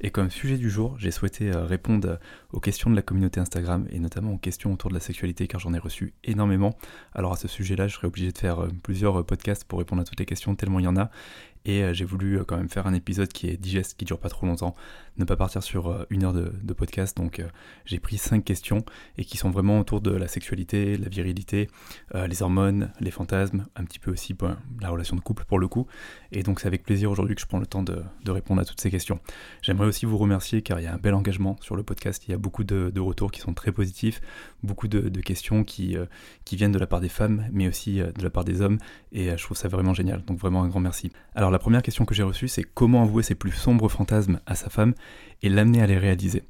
Et 0.00 0.10
comme 0.10 0.30
sujet 0.30 0.58
du 0.58 0.70
jour, 0.70 0.96
j'ai 0.98 1.10
souhaité 1.10 1.50
euh, 1.50 1.64
répondre 1.64 2.18
aux 2.52 2.60
questions 2.60 2.90
de 2.90 2.96
la 2.96 3.02
communauté 3.02 3.40
Instagram 3.40 3.86
et 3.90 3.98
notamment 3.98 4.32
aux 4.32 4.38
questions 4.38 4.72
autour 4.72 4.90
de 4.90 4.94
la 4.94 5.00
sexualité 5.00 5.46
car 5.46 5.60
j'en 5.60 5.72
ai 5.74 5.78
reçu 5.78 6.14
énormément. 6.24 6.76
Alors 7.14 7.32
à 7.32 7.36
ce 7.36 7.48
sujet-là, 7.48 7.88
je 7.88 7.94
serais 7.94 8.06
obligé 8.06 8.32
de 8.32 8.38
faire 8.38 8.64
euh, 8.64 8.68
plusieurs 8.82 9.20
euh, 9.20 9.22
podcasts 9.22 9.64
pour 9.64 9.78
répondre 9.78 10.02
à 10.02 10.04
toutes 10.04 10.18
les 10.18 10.26
questions 10.26 10.54
tellement 10.54 10.80
il 10.80 10.84
y 10.84 10.88
en 10.88 10.96
a. 10.96 11.10
Et 11.64 11.94
j'ai 11.94 12.04
voulu 12.04 12.44
quand 12.44 12.56
même 12.56 12.68
faire 12.68 12.86
un 12.86 12.94
épisode 12.94 13.28
qui 13.28 13.48
est 13.48 13.56
digeste, 13.56 13.96
qui 13.96 14.04
dure 14.04 14.18
pas 14.18 14.28
trop 14.28 14.46
longtemps, 14.46 14.74
ne 15.16 15.24
pas 15.24 15.36
partir 15.36 15.62
sur 15.62 16.06
une 16.10 16.24
heure 16.24 16.32
de, 16.32 16.72
podcast. 16.74 17.16
Donc 17.16 17.42
j'ai 17.84 17.98
pris 18.00 18.18
cinq 18.18 18.44
questions 18.44 18.84
et 19.16 19.24
qui 19.24 19.36
sont 19.36 19.50
vraiment 19.50 19.78
autour 19.78 20.00
de 20.00 20.10
la 20.10 20.28
sexualité, 20.28 20.96
la 20.96 21.08
virilité, 21.08 21.70
les 22.12 22.42
hormones, 22.42 22.92
les 23.00 23.10
fantasmes, 23.10 23.66
un 23.76 23.84
petit 23.84 23.98
peu 23.98 24.10
aussi 24.10 24.34
ben, 24.34 24.58
la 24.80 24.90
relation 24.90 25.16
de 25.16 25.20
couple 25.20 25.44
pour 25.44 25.58
le 25.58 25.68
coup. 25.68 25.86
Et 26.32 26.42
donc 26.42 26.60
c'est 26.60 26.66
avec 26.66 26.82
plaisir 26.82 27.10
aujourd'hui 27.10 27.34
que 27.34 27.40
je 27.40 27.46
prends 27.46 27.58
le 27.58 27.66
temps 27.66 27.82
de, 27.82 28.02
répondre 28.26 28.60
à 28.60 28.64
toutes 28.64 28.80
ces 28.80 28.90
questions. 28.90 29.20
J'aimerais 29.62 29.86
aussi 29.86 30.06
vous 30.06 30.18
remercier 30.18 30.62
car 30.62 30.80
il 30.80 30.84
y 30.84 30.86
a 30.86 30.94
un 30.94 30.98
bel 30.98 31.14
engagement 31.14 31.56
sur 31.60 31.76
le 31.76 31.82
podcast. 31.82 32.24
Il 32.26 32.32
y 32.32 32.34
a 32.34 32.38
beaucoup 32.38 32.64
de, 32.64 33.00
retours 33.00 33.30
qui 33.30 33.40
sont 33.40 33.54
très 33.54 33.72
positifs, 33.72 34.20
beaucoup 34.62 34.88
de, 34.88 35.20
questions 35.20 35.64
qui, 35.64 35.96
euh, 35.96 36.06
qui 36.44 36.56
viennent 36.56 36.72
de 36.72 36.78
la 36.78 36.86
part 36.86 37.00
des 37.00 37.08
femmes, 37.08 37.46
mais 37.52 37.68
aussi 37.68 38.00
euh, 38.00 38.10
de 38.12 38.22
la 38.22 38.30
part 38.30 38.44
des 38.44 38.60
hommes. 38.60 38.78
Et 39.12 39.30
euh, 39.30 39.36
je 39.36 39.44
trouve 39.44 39.56
ça 39.56 39.68
vraiment 39.68 39.94
génial. 39.94 40.24
Donc 40.24 40.38
vraiment 40.38 40.62
un 40.62 40.68
grand 40.68 40.80
merci. 40.80 41.12
Alors 41.34 41.50
la 41.54 41.60
première 41.60 41.82
question 41.82 42.04
que 42.04 42.16
j'ai 42.16 42.24
reçue, 42.24 42.48
c'est 42.48 42.64
comment 42.64 43.04
avouer 43.04 43.22
ses 43.22 43.36
plus 43.36 43.52
sombres 43.52 43.88
fantasmes 43.88 44.40
à 44.44 44.56
sa 44.56 44.70
femme 44.70 44.92
et 45.40 45.48
l'amener 45.48 45.80
à 45.80 45.86
les 45.86 45.96
réaliser? 45.96 46.42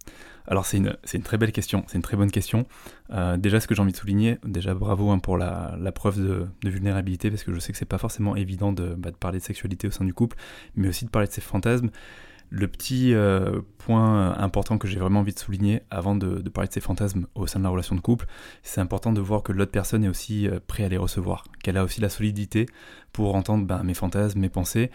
Alors 0.47 0.65
c'est 0.65 0.79
une, 0.79 1.23
très 1.23 1.37
belle 1.37 1.53
question, 1.53 1.85
c'est 1.87 1.97
une 1.97 2.03
très 2.03 2.17
bonne 2.17 2.31
question. 2.31 2.67
déjà 3.37 3.61
ce 3.61 3.67
que 3.67 3.75
j'ai 3.75 3.83
envie 3.83 3.93
de 3.93 3.99
souligner, 3.99 4.39
déjà 4.45 4.73
bravo 4.73 5.11
hein, 5.11 5.19
pour 5.19 5.37
la, 5.37 5.77
preuve 5.95 6.19
de, 6.19 6.71
vulnérabilité, 6.71 7.31
parce 7.31 7.45
que 7.45 7.53
je 7.53 7.61
sais 7.61 7.73
que 7.73 7.79
c'est 7.79 7.85
pas 7.85 7.99
forcément 7.99 8.35
évident 8.35 8.73
de, 8.73 8.95
bah, 8.95 9.11
de, 9.11 9.17
parler 9.17 9.41
de 9.41 9.45
sexualité 9.45 9.89
au 9.89 9.91
sein 9.91 10.07
du 10.07 10.15
couple, 10.15 10.39
mais 10.75 10.89
aussi 10.89 11.05
de 11.05 11.11
parler 11.11 11.29
de 11.29 11.33
ses 11.33 11.43
fantasmes. 11.43 11.91
Le 12.57 12.69
petit 12.69 13.13
euh, 13.15 13.63
point 13.79 14.33
important 14.39 14.79
que 14.79 14.87
j'ai 14.87 15.01
vraiment 15.01 15.21
envie 15.21 15.35
de 15.35 15.39
souligner 15.41 15.83
avant 15.91 16.15
de, 16.15 16.49
parler 16.51 16.69
de 16.69 16.73
ces 16.73 16.81
fantasmes 16.81 17.27
au 17.35 17.49
sein 17.49 17.59
de 17.59 17.65
la 17.65 17.71
relation 17.71 17.97
de 17.97 18.01
couple, 18.01 18.27
c'est 18.63 18.81
important 18.81 19.13
de 19.13 19.21
voir 19.21 19.43
que 19.43 19.51
l'autre 19.51 19.73
personne 19.73 20.05
est 20.05 20.09
aussi 20.09 20.47
euh, 20.47 20.61
prêt 20.65 20.85
à 20.85 20.89
les 20.89 20.97
recevoir, 20.97 21.43
qu'elle 21.65 21.77
a 21.77 21.83
aussi 21.83 22.01
la 22.01 22.09
solidité 22.09 22.67
pour 23.13 23.35
entendre 23.35 23.67
ben, 23.67 23.83
mes 23.83 23.93
fantasmes, 23.93 24.39
mes 24.39 24.51
pensées, 24.51 24.93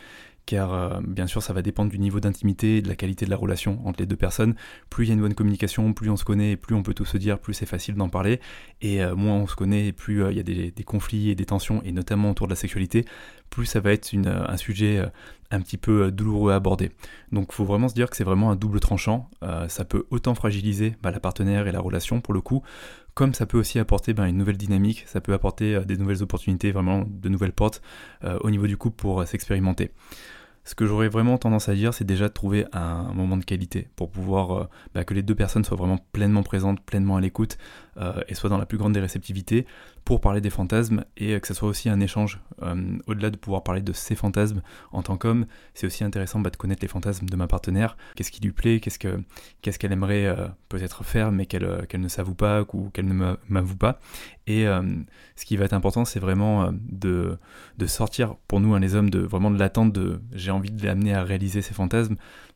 car 0.49 0.73
euh, 0.73 0.99
bien 1.07 1.27
sûr 1.27 1.43
ça 1.43 1.53
va 1.53 1.61
dépendre 1.61 1.91
du 1.91 1.99
niveau 1.99 2.19
d'intimité 2.19 2.77
et 2.77 2.81
de 2.81 2.87
la 2.87 2.95
qualité 2.95 3.23
de 3.23 3.29
la 3.29 3.37
relation 3.37 3.79
entre 3.85 3.99
les 3.99 4.07
deux 4.07 4.15
personnes. 4.15 4.55
Plus 4.89 5.05
il 5.05 5.09
y 5.09 5.11
a 5.11 5.13
une 5.13 5.21
bonne 5.21 5.35
communication, 5.35 5.93
plus 5.93 6.09
on 6.09 6.17
se 6.17 6.25
connaît, 6.25 6.57
plus 6.57 6.73
on 6.73 6.81
peut 6.81 6.95
tout 6.95 7.05
se 7.05 7.17
dire, 7.17 7.37
plus 7.37 7.53
c'est 7.53 7.67
facile 7.67 7.93
d'en 7.93 8.09
parler, 8.09 8.39
et 8.81 9.03
euh, 9.03 9.15
moins 9.15 9.35
on 9.35 9.45
se 9.45 9.55
connaît, 9.55 9.91
plus 9.91 10.23
euh, 10.23 10.31
il 10.31 10.37
y 10.37 10.39
a 10.39 10.43
des, 10.43 10.83
conflits 10.83 11.29
et 11.29 11.35
des 11.35 11.45
tensions, 11.45 11.83
et 11.83 11.91
notamment 11.91 12.31
autour 12.31 12.47
de 12.47 12.51
la 12.51 12.55
sexualité, 12.55 13.05
plus 13.51 13.67
ça 13.67 13.79
va 13.79 13.91
être 13.91 14.11
un 14.15 14.57
sujet 14.57 15.03
un 15.51 15.61
petit 15.61 15.77
peu 15.77 16.11
douloureux 16.11 16.51
à 16.51 16.55
aborder. 16.55 16.91
Donc 17.31 17.49
il 17.51 17.53
faut 17.53 17.65
vraiment 17.65 17.87
se 17.87 17.93
dire 17.93 18.09
que 18.09 18.15
c'est 18.15 18.23
vraiment 18.23 18.49
un 18.49 18.55
double 18.55 18.79
tranchant, 18.79 19.29
ça 19.67 19.85
peut 19.85 20.07
autant 20.09 20.33
fragiliser 20.33 20.95
bah, 21.03 21.11
la 21.11 21.19
partenaire 21.19 21.67
et 21.67 21.71
la 21.71 21.79
relation 21.79 22.21
pour 22.21 22.33
le 22.33 22.41
coup, 22.41 22.63
comme 23.13 23.35
ça 23.35 23.45
peut 23.45 23.59
aussi 23.59 23.77
apporter 23.77 24.13
ben, 24.13 24.25
une 24.25 24.37
nouvelle 24.37 24.57
dynamique, 24.57 25.03
ça 25.05 25.21
peut 25.21 25.33
apporter 25.33 25.79
des 25.85 25.97
nouvelles 25.97 26.23
opportunités, 26.23 26.71
vraiment 26.71 27.05
de 27.07 27.29
nouvelles 27.29 27.53
portes 27.53 27.81
au 28.41 28.49
niveau 28.49 28.65
du 28.65 28.77
couple 28.77 28.95
pour 28.95 29.27
s'expérimenter. 29.27 29.91
Ce 30.63 30.75
que 30.75 30.85
j'aurais 30.85 31.09
vraiment 31.09 31.37
tendance 31.37 31.69
à 31.69 31.73
dire, 31.73 31.93
c'est 31.93 32.05
déjà 32.05 32.27
de 32.27 32.33
trouver 32.33 32.65
un, 32.73 33.11
moment 33.13 33.37
de 33.37 33.43
qualité 33.43 33.87
pour 33.95 34.11
pouvoir 34.11 34.51
euh, 34.51 34.69
bah, 34.93 35.03
que 35.03 35.13
les 35.13 35.23
deux 35.23 35.35
personnes 35.35 35.63
soient 35.63 35.77
vraiment 35.77 35.99
pleinement 36.11 36.43
présentes, 36.43 36.81
pleinement 36.81 37.15
à 37.15 37.21
l'écoute 37.21 37.57
euh, 37.99 38.21
et 38.27 38.35
soient 38.35 38.49
dans 38.49 38.57
la 38.57 38.65
plus 38.65 38.77
grande 38.77 38.93
des 38.93 39.65
pour 40.05 40.21
parler 40.21 40.41
des 40.41 40.49
fantasmes 40.49 41.03
et 41.17 41.39
que 41.39 41.47
ce 41.47 41.53
soit 41.53 41.67
aussi 41.67 41.89
un 41.89 41.99
échange. 41.99 42.39
Euh, 42.61 42.97
au-delà 43.07 43.29
de 43.29 43.37
pouvoir 43.37 43.63
parler 43.63 43.81
de 43.81 43.93
ses 43.93 44.15
fantasmes 44.15 44.61
en 44.91 45.03
tant 45.03 45.17
qu'homme, 45.17 45.45
c'est 45.73 45.85
aussi 45.85 46.03
intéressant 46.03 46.39
bah, 46.39 46.49
de 46.49 46.57
connaître 46.57 46.81
les 46.81 46.87
fantasmes 46.87 47.27
de 47.27 47.35
ma 47.35 47.47
partenaire, 47.47 47.97
qu'est-ce 48.15 48.31
qui 48.31 48.41
lui 48.41 48.51
plaît, 48.51 48.79
qu'est-ce 48.79 48.99
qu'elle 48.99 49.91
aimerait 49.91 50.35
peut-être 50.69 51.03
faire 51.03 51.31
mais 51.31 51.45
qu'elle 51.45 51.87
ne 51.93 52.07
s'avoue 52.07 52.35
pas 52.35 52.65
ou 52.73 52.89
qu'elle 52.89 53.07
ne 53.07 53.35
m'avoue 53.47 53.77
pas. 53.77 53.99
Et 54.47 54.65
ce 55.35 55.45
qui 55.45 55.57
va 55.57 55.65
être 55.65 55.73
important, 55.73 56.05
c'est 56.05 56.19
vraiment 56.19 56.71
de, 56.73 57.37
de 57.77 57.85
sortir 57.85 58.35
pour 58.47 58.59
nous, 58.59 58.73
hein, 58.73 58.79
les 58.79 58.95
hommes, 58.95 59.09
de 59.09 59.19
vraiment 59.19 59.51
de 59.51 59.59
l'attente 59.59 59.93
de 59.93 60.21
j'ai 60.33 60.51
envie 60.51 60.71
de 60.71 60.85
l'amener 60.85 61.13
à 61.13 61.23
réaliser 61.23 61.61
ses 61.61 61.73
fantasmes, 61.73 62.15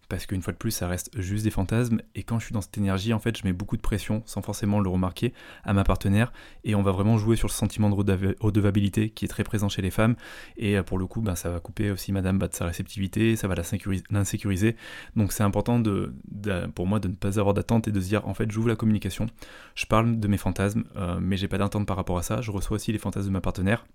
parce 0.10 0.26
qu'une 0.26 0.42
fois 0.42 0.54
de 0.54 0.58
plus, 0.58 0.72
ça 0.72 0.88
reste 0.88 1.10
juste 1.20 1.44
des 1.44 1.50
fantasmes, 1.50 2.02
et 2.16 2.24
quand 2.24 2.40
je 2.40 2.46
suis 2.46 2.54
dans 2.54 2.62
cette 2.62 2.78
énergie, 2.78 3.14
en 3.14 3.20
fait, 3.20 3.38
je 3.38 3.44
mets 3.44 3.54
beaucoup 3.54 3.78
de 3.78 3.82
pression, 3.82 4.22
sans 4.26 4.42
forcément 4.42 4.80
le 4.80 4.90
remarquer, 4.90 5.34
à 5.64 5.74
ma 5.74 5.84
partenaire, 5.84 6.32
et 6.64 6.76
on 6.76 6.82
va 6.82 6.92
vraiment 6.92 7.18
jouer 7.18 7.36
sur 7.36 7.48
le 7.48 7.54
sentiment 7.54 7.90
de 7.90 7.96
redevabilité 8.40 9.10
qui 9.10 9.26
est 9.26 9.28
très 9.28 9.44
présent 9.44 9.70
chez 9.70 9.82
les 9.82 9.92
femmes, 9.92 10.16
et 10.58 10.78
euh, 10.78 10.84
pour 10.84 10.98
le 10.98 11.08
coup, 11.08 11.22
ben, 11.22 11.36
ça 11.36 11.50
va 11.50 11.60
couper 11.60 11.92
aussi 11.92 12.12
madame 12.12 12.38
bah, 12.38 12.48
de 12.48 12.54
sa 12.54 12.66
réceptivité, 12.66 13.36
ça 13.36 13.48
va 13.48 13.56
l'insécuriser, 13.56 14.76
donc 15.16 15.32
c'est 15.32 15.44
important 15.44 15.80
de, 15.80 16.14
pour 16.76 16.88
moi 16.88 17.00
de 17.00 17.08
ne 17.08 17.16
pas 17.16 17.40
avoir 17.40 17.54
d'attente 17.54 17.88
et 17.88 17.92
de 17.92 18.00
se 18.00 18.08
dire, 18.08 18.28
en 18.28 18.34
fait, 18.34 18.52
j'ouvre 18.52 18.68
la 18.68 18.76
communication, 18.76 19.28
je 19.76 19.86
parle 19.86 20.20
de 20.20 20.28
mes 20.28 20.38
fantasmes, 20.38 20.84
euh, 20.96 21.18
mais 21.22 21.38
j'ai 21.38 21.48
pas 21.48 21.58
d'attente 21.58 21.88
par 21.88 21.98
rapport 21.98 22.18
à 22.18 22.24
ça, 22.24 22.42
je 22.42 22.52
reçois 22.52 22.76
aussi 22.76 22.92
les 22.92 23.00
fantasmes 23.00 23.28
de 23.28 23.34
ma 23.34 23.42
partenaire, 23.42 23.86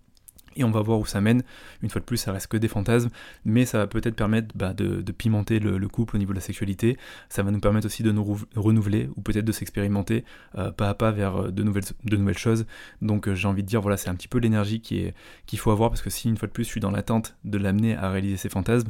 et 0.59 0.65
on 0.65 0.71
va 0.71 0.83
voir 0.83 0.99
où 0.99 1.07
ça 1.07 1.21
mène. 1.21 1.43
Une 1.83 1.91
fois 1.91 2.01
de 2.01 2.05
plus, 2.05 2.17
ça 2.17 2.33
reste 2.33 2.49
que 2.49 2.57
des 2.57 2.69
fantasmes, 2.69 3.11
mais 3.45 3.65
ça 3.65 3.79
va 3.79 3.87
peut-être 3.87 4.17
permettre 4.17 4.49
bah, 4.55 4.75
de, 4.75 5.01
pimenter 5.13 5.59
le, 5.59 5.89
couple 5.89 6.17
au 6.17 6.19
niveau 6.19 6.33
de 6.33 6.39
la 6.39 6.43
sexualité. 6.43 6.99
Ça 7.29 7.43
va 7.43 7.51
nous 7.51 7.61
permettre 7.61 7.87
aussi 7.87 8.03
de 8.03 8.13
nous 8.13 8.39
renouveler 8.55 9.09
ou 9.17 9.23
peut-être 9.23 9.45
de 9.45 9.53
s'expérimenter 9.53 10.25
euh, 10.57 10.71
pas 10.71 10.91
à 10.91 10.95
pas 10.95 11.11
vers 11.11 11.37
euh, 11.37 11.51
de 11.51 11.63
nouvelles, 11.63 12.39
choses. 12.39 12.67
Donc 13.01 13.29
euh, 13.29 13.35
j'ai 13.35 13.49
envie 13.49 13.63
de 13.63 13.69
dire, 13.69 13.81
voilà, 13.81 13.97
c'est 13.97 14.11
un 14.11 14.15
petit 14.15 14.29
peu 14.29 14.39
l'énergie 14.39 14.81
qu'il 14.81 15.59
faut 15.59 15.71
avoir 15.71 15.91
parce 15.91 16.03
que 16.03 16.11
si 16.11 16.29
une 16.29 16.37
fois 16.37 16.49
de 16.49 16.53
plus 16.53 16.65
je 16.65 16.69
suis 16.69 16.81
dans 16.81 16.91
l'attente 16.91 17.37
de 17.45 17.59
l'amener 17.59 17.97
à 17.97 18.11
réaliser 18.11 18.37
ses 18.37 18.49
fantasmes, 18.49 18.89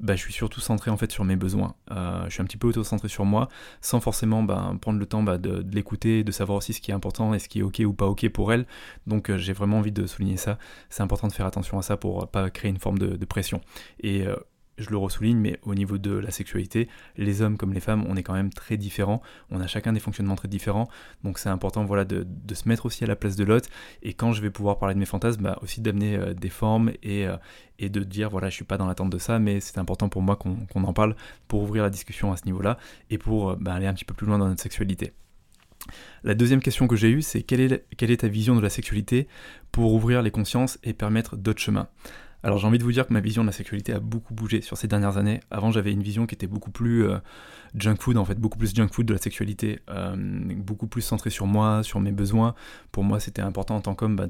bah, 0.00 0.14
je 0.14 0.20
suis 0.20 0.32
surtout 0.32 0.60
centré 0.60 0.90
en 0.90 0.96
fait 0.96 1.10
sur 1.10 1.24
mes 1.24 1.36
besoins. 1.36 1.74
Euh, 1.90 2.24
je 2.26 2.30
suis 2.30 2.42
un 2.42 2.44
petit 2.44 2.56
peu 2.56 2.68
auto-centré 2.68 3.08
sur 3.08 3.24
moi, 3.24 3.48
sans 3.80 4.00
forcément 4.00 4.42
bah, 4.42 4.74
prendre 4.80 4.98
le 4.98 5.06
temps 5.06 5.22
bah, 5.22 5.38
de, 5.38 5.64
l'écouter, 5.72 6.24
de 6.24 6.32
savoir 6.32 6.58
aussi 6.58 6.72
ce 6.72 6.80
qui 6.80 6.90
est 6.90 6.94
important 6.94 7.34
et 7.34 7.38
ce 7.38 7.48
qui 7.48 7.60
est 7.60 7.62
ok 7.62 7.82
ou 7.86 7.92
pas 7.92 8.06
ok 8.06 8.28
pour 8.28 8.52
elle. 8.52 8.66
Donc 9.06 9.30
euh, 9.30 9.38
j'ai 9.38 9.52
vraiment 9.52 9.78
envie 9.78 9.92
de 9.92 10.06
souligner 10.06 10.36
ça. 10.36 10.58
C'est 10.90 11.02
important 11.02 11.28
de 11.28 11.32
faire 11.32 11.46
attention 11.46 11.78
à 11.78 11.82
ça 11.82 11.96
pour 11.96 12.28
pas 12.28 12.50
créer 12.50 12.70
une 12.70 12.78
forme 12.78 12.98
de, 12.98 13.24
pression. 13.24 13.60
Euh, 14.04 14.36
je 14.78 14.90
le 14.90 14.96
ressouligne, 14.96 15.38
mais 15.38 15.58
au 15.62 15.74
niveau 15.74 15.98
de 15.98 16.12
la 16.12 16.30
sexualité, 16.30 16.88
les 17.16 17.42
hommes 17.42 17.56
comme 17.56 17.72
les 17.72 17.80
femmes, 17.80 18.04
on 18.08 18.16
est 18.16 18.22
quand 18.22 18.34
même 18.34 18.52
très 18.52 18.76
différents. 18.76 19.22
On 19.50 19.60
a 19.60 19.66
chacun 19.66 19.92
des 19.92 20.00
fonctionnements 20.00 20.36
très 20.36 20.48
différents. 20.48 20.88
Donc 21.24 21.38
c'est 21.38 21.48
important 21.48 21.84
voilà, 21.84 22.04
de, 22.04 22.26
se 22.54 22.68
mettre 22.68 22.86
aussi 22.86 23.04
à 23.04 23.06
la 23.06 23.16
place 23.16 23.36
de 23.36 23.44
l'autre. 23.44 23.68
Et 24.02 24.14
quand 24.14 24.32
je 24.32 24.42
vais 24.42 24.50
pouvoir 24.50 24.78
parler 24.78 24.94
de 24.94 25.00
mes 25.00 25.06
fantasmes, 25.06 25.42
bah, 25.42 25.58
aussi 25.62 25.80
d'amener 25.80 26.16
euh, 26.16 26.34
des 26.34 26.48
formes 26.48 26.92
et, 27.02 27.26
euh, 27.26 27.36
et, 27.78 27.88
de 27.88 28.00
dire 28.00 28.30
voilà, 28.30 28.48
je 28.48 28.54
suis 28.54 28.64
pas 28.64 28.78
dans 28.78 28.86
l'attente 28.86 29.10
de 29.10 29.18
ça, 29.18 29.38
mais 29.38 29.60
c'est 29.60 29.78
important 29.78 30.08
pour 30.08 30.22
moi 30.22 30.36
qu'on 30.36 30.84
en 30.84 30.92
parle 30.92 31.16
pour 31.48 31.62
ouvrir 31.62 31.82
la 31.82 31.90
discussion 31.90 32.32
à 32.32 32.36
ce 32.36 32.44
niveau-là 32.46 32.78
et 33.10 33.18
pour 33.18 33.50
euh, 33.50 33.56
bah, 33.58 33.74
aller 33.74 33.86
un 33.86 33.94
petit 33.94 34.04
peu 34.04 34.14
plus 34.14 34.26
loin 34.26 34.38
dans 34.38 34.48
notre 34.48 34.62
sexualité. 34.62 35.12
La 36.24 36.34
deuxième 36.34 36.60
question 36.60 36.88
que 36.88 36.96
j'ai 36.96 37.10
eue, 37.10 37.22
c'est 37.22 37.42
quelle 37.42 37.60
est, 37.60 37.84
quelle 37.96 38.10
est 38.10 38.18
ta 38.18 38.28
vision 38.28 38.56
de 38.56 38.60
la 38.60 38.70
sexualité 38.70 39.28
pour 39.70 39.92
ouvrir 39.92 40.22
les 40.22 40.30
consciences 40.30 40.78
et 40.82 40.92
permettre 40.92 41.36
d'autres 41.36 41.60
chemins? 41.60 41.88
Alors 42.42 42.58
j'ai 42.58 42.66
envie 42.66 42.78
de 42.78 42.84
vous 42.84 42.92
dire 42.92 43.06
que 43.06 43.12
ma 43.12 43.20
vision 43.20 43.42
de 43.42 43.48
la 43.48 43.52
sécurité 43.52 43.92
a 43.92 43.98
beaucoup 43.98 44.34
bougé 44.34 44.60
sur 44.60 44.76
ces 44.76 44.86
dernières 44.86 45.16
années. 45.16 45.40
Avant 45.50 45.70
j'avais 45.70 45.92
une 45.92 46.02
vision 46.02 46.26
qui 46.26 46.34
était 46.34 46.46
beaucoup 46.46 46.70
plus 46.70 47.04
euh, 47.04 47.18
junk 47.74 47.96
food 47.98 48.16
en 48.16 48.24
fait, 48.24 48.38
beaucoup 48.38 48.58
plus 48.58 48.74
junk 48.74 48.88
food 48.88 49.06
de 49.06 49.12
la 49.12 49.18
sexualité, 49.18 49.80
euh, 49.90 50.14
beaucoup 50.16 50.86
plus 50.86 51.02
centrée 51.02 51.30
sur 51.30 51.46
moi, 51.46 51.82
sur 51.82 51.98
mes 51.98 52.12
besoins. 52.12 52.54
Pour 52.92 53.04
moi 53.04 53.20
c'était 53.20 53.42
important 53.42 53.76
en 53.76 53.80
tant 53.80 53.94
qu'homme 53.94 54.16
bah, 54.16 54.26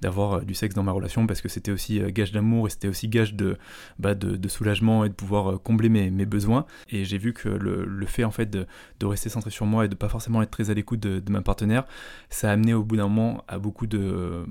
d'avoir 0.00 0.32
euh, 0.32 0.40
du 0.42 0.54
sexe 0.54 0.74
dans 0.74 0.82
ma 0.82 0.92
relation 0.92 1.26
parce 1.26 1.40
que 1.40 1.48
c'était 1.48 1.72
aussi 1.72 2.00
gage 2.12 2.32
d'amour 2.32 2.68
et 2.68 2.70
c'était 2.70 2.88
aussi 2.88 3.08
gage 3.08 3.34
de, 3.34 3.58
bah, 3.98 4.14
de, 4.14 4.48
soulagement 4.48 5.04
et 5.04 5.08
de 5.08 5.14
pouvoir 5.14 5.60
combler 5.62 5.88
mes, 5.88 6.10
besoins. 6.26 6.66
Et 6.88 7.04
j'ai 7.04 7.18
vu 7.18 7.32
que 7.32 7.48
le, 7.48 8.06
fait 8.06 8.24
en 8.24 8.30
fait 8.30 8.46
de, 8.50 8.66
rester 9.02 9.28
centré 9.28 9.50
sur 9.50 9.66
moi 9.66 9.84
et 9.84 9.88
de 9.88 9.94
pas 9.94 10.08
forcément 10.08 10.42
être 10.42 10.50
très 10.50 10.70
à 10.70 10.74
l'écoute 10.74 11.00
de, 11.00 11.20
de 11.20 11.32
ma 11.32 11.42
partenaire, 11.42 11.84
ça 12.30 12.48
a 12.48 12.52
amené 12.52 12.72
au 12.72 12.84
bout 12.84 12.96
d'un 12.96 13.08
moment 13.08 13.44
à 13.48 13.58
beaucoup 13.58 13.86
de 13.86 14.46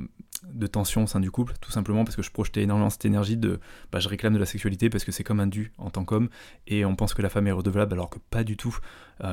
de 0.54 0.68
tension 0.68 1.04
au 1.04 1.08
sein 1.08 1.20
du 1.20 1.30
couple, 1.30 1.54
tout 1.62 1.72
simplement 1.72 2.04
parce 2.04 2.16
que 2.16 2.24
je 2.24 2.32
projetais 2.32 2.64
énormément 2.64 2.81
cette 2.90 3.06
énergie 3.06 3.38
de 3.38 3.60
bah, 3.92 4.00
je 4.00 4.10
réclame 4.10 4.34
de 4.34 4.40
la 4.40 4.46
sexualité 4.46 4.90
parce 4.90 5.04
que 5.04 5.12
c'est 5.12 5.24
comme 5.24 5.40
un 5.40 5.48
dû 5.48 5.72
en 5.78 5.90
tant 5.90 6.06
qu'homme 6.06 6.30
et 6.68 6.86
on 6.86 6.96
pense 6.96 7.14
que 7.14 7.22
la 7.22 7.30
femme 7.30 7.48
est 7.48 7.52
redevable 7.52 7.94
alors 7.94 8.10
que 8.10 8.20
pas 8.30 8.44
du 8.44 8.58
tout, 8.58 8.78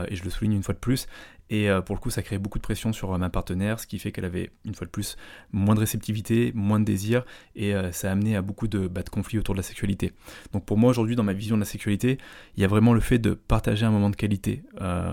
et 0.08 0.16
je 0.16 0.24
le 0.24 0.30
souligne 0.30 0.52
une 0.52 0.62
fois 0.62 0.74
de 0.74 0.78
plus. 0.78 1.06
Et 1.50 1.70
euh, 1.70 1.80
pour 1.80 1.94
le 1.94 2.00
coup, 2.00 2.10
ça 2.10 2.22
crée 2.22 2.38
beaucoup 2.38 2.58
de 2.58 2.62
pression 2.62 2.92
sur 2.92 3.12
euh, 3.12 3.18
ma 3.18 3.30
partenaire, 3.30 3.80
ce 3.80 3.86
qui 3.86 3.98
fait 3.98 4.12
qu'elle 4.12 4.24
avait, 4.24 4.50
une 4.64 4.74
fois 4.74 4.86
de 4.86 4.90
plus, 4.90 5.16
moins 5.52 5.74
de 5.74 5.80
réceptivité, 5.80 6.52
moins 6.54 6.78
de 6.78 6.84
désir, 6.84 7.24
et 7.56 7.74
ça 7.92 8.08
a 8.08 8.12
amené 8.12 8.36
à 8.36 8.42
beaucoup 8.42 8.68
de, 8.68 8.86
bah, 8.86 9.02
de 9.02 9.08
conflits 9.08 9.38
autour 9.38 9.54
de 9.54 9.58
la 9.58 9.62
sexualité. 9.62 10.12
Donc 10.52 10.64
pour 10.64 10.76
moi, 10.76 10.90
aujourd'hui, 10.90 11.16
dans 11.16 11.22
ma 11.22 11.32
vision 11.32 11.56
de 11.56 11.60
la 11.60 11.66
sexualité, 11.66 12.18
il 12.56 12.62
y 12.62 12.64
a 12.64 12.68
vraiment 12.68 12.92
le 12.92 13.00
fait 13.00 13.18
de 13.18 13.34
partager 13.34 13.84
un 13.84 13.90
moment 13.90 14.10
de 14.10 14.16
qualité 14.16 14.62